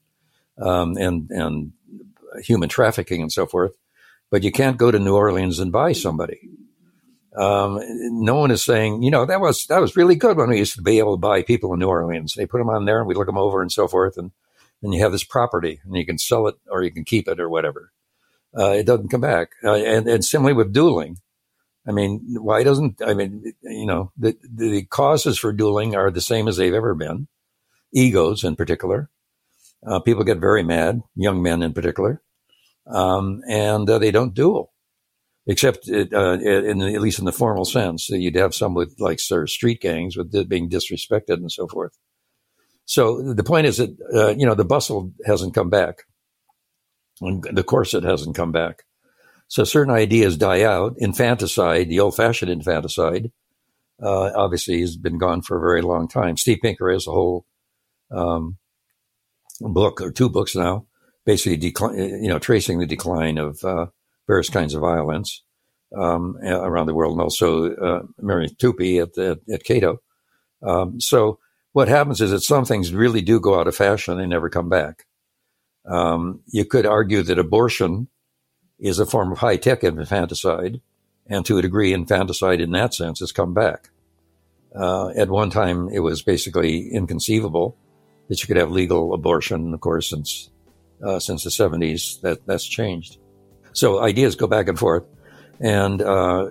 [0.57, 1.74] um, and and
[2.43, 3.74] human trafficking and so forth.
[4.32, 6.49] But you can't go to New Orleans and buy somebody.
[7.38, 7.80] Um,
[8.22, 10.76] no one is saying, you know, that was that was really good when we used
[10.76, 12.34] to be able to buy people in New Orleans.
[12.36, 14.32] They put them on there, and we look them over and so forth, and
[14.84, 17.39] then you have this property, and you can sell it or you can keep it
[17.39, 17.91] or whatever.
[18.55, 19.51] Uh, it doesn't come back.
[19.63, 21.17] Uh, and, and similarly with dueling,
[21.88, 26.21] I mean, why doesn't, I mean, you know, the, the causes for dueling are the
[26.21, 27.27] same as they've ever been.
[27.93, 29.09] Egos in particular.
[29.86, 32.21] Uh, people get very mad, young men in particular.
[32.88, 34.71] Um, and uh, they don't duel.
[35.45, 39.19] Except, it, uh, in at least in the formal sense, you'd have some with like
[39.19, 41.97] sort of street gangs with being disrespected and so forth.
[42.86, 46.03] So the point is that uh, you know the bustle hasn't come back,
[47.21, 48.84] and the corset hasn't come back.
[49.47, 50.95] So certain ideas die out.
[50.97, 53.31] Infanticide, the old-fashioned infanticide,
[54.01, 56.38] uh, obviously has been gone for a very long time.
[56.38, 57.45] Steve Pinker has a whole
[58.09, 58.57] um,
[59.59, 60.88] book or two books now,
[61.25, 63.88] basically you know, tracing the decline of uh,
[64.27, 65.43] various kinds of violence
[65.95, 69.99] um, around the world, and also uh, Marian Tupy at, the, at Cato.
[70.63, 71.39] Um, so
[71.74, 74.69] what happens is that some things really do go out of fashion and never come
[74.69, 75.05] back.
[75.86, 78.07] Um, you could argue that abortion
[78.80, 80.80] is a form of high tech infanticide,
[81.28, 83.89] and to a degree, infanticide in that sense has come back.
[84.76, 87.78] Uh, at one time, it was basically inconceivable
[88.30, 89.74] that you could have legal abortion.
[89.74, 90.49] Of course, since
[91.05, 93.17] uh, since the 70s, that that's changed.
[93.74, 95.03] So ideas go back and forth.
[95.59, 96.45] And uh,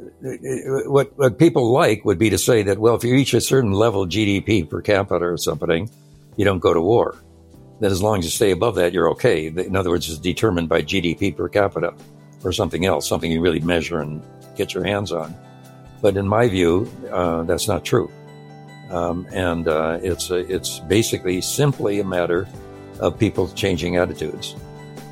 [0.87, 3.73] what what people like would be to say that well, if you reach a certain
[3.73, 5.91] level of GDP per capita or something,
[6.37, 7.17] you don't go to war.
[7.81, 9.47] That as long as you stay above that, you're okay.
[9.47, 11.95] In other words, it's determined by GDP per capita
[12.45, 14.23] or something else, something you really measure and
[14.57, 15.35] get your hands on.
[16.01, 18.11] But in my view, uh, that's not true.
[18.91, 22.47] Um, and uh, it's a, it's basically simply a matter
[23.01, 24.55] of people changing attitudes.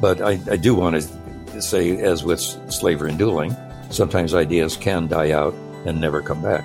[0.00, 3.56] But I, I do want to say, as with slavery and dueling,
[3.90, 6.64] sometimes ideas can die out and never come back.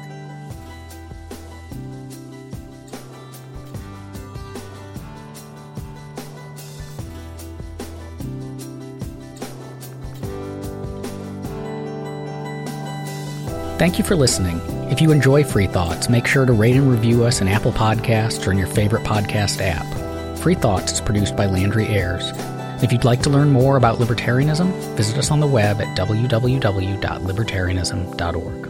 [13.78, 14.60] Thank you for listening.
[14.90, 18.48] If you enjoy Free Thoughts, make sure to rate and review us in Apple Podcasts
[18.48, 19.86] or in your favorite podcast app.
[20.40, 22.32] Free Thoughts is produced by Landry Ayres.
[22.82, 28.65] If you'd like to learn more about libertarianism, visit us on the web at www.libertarianism.org.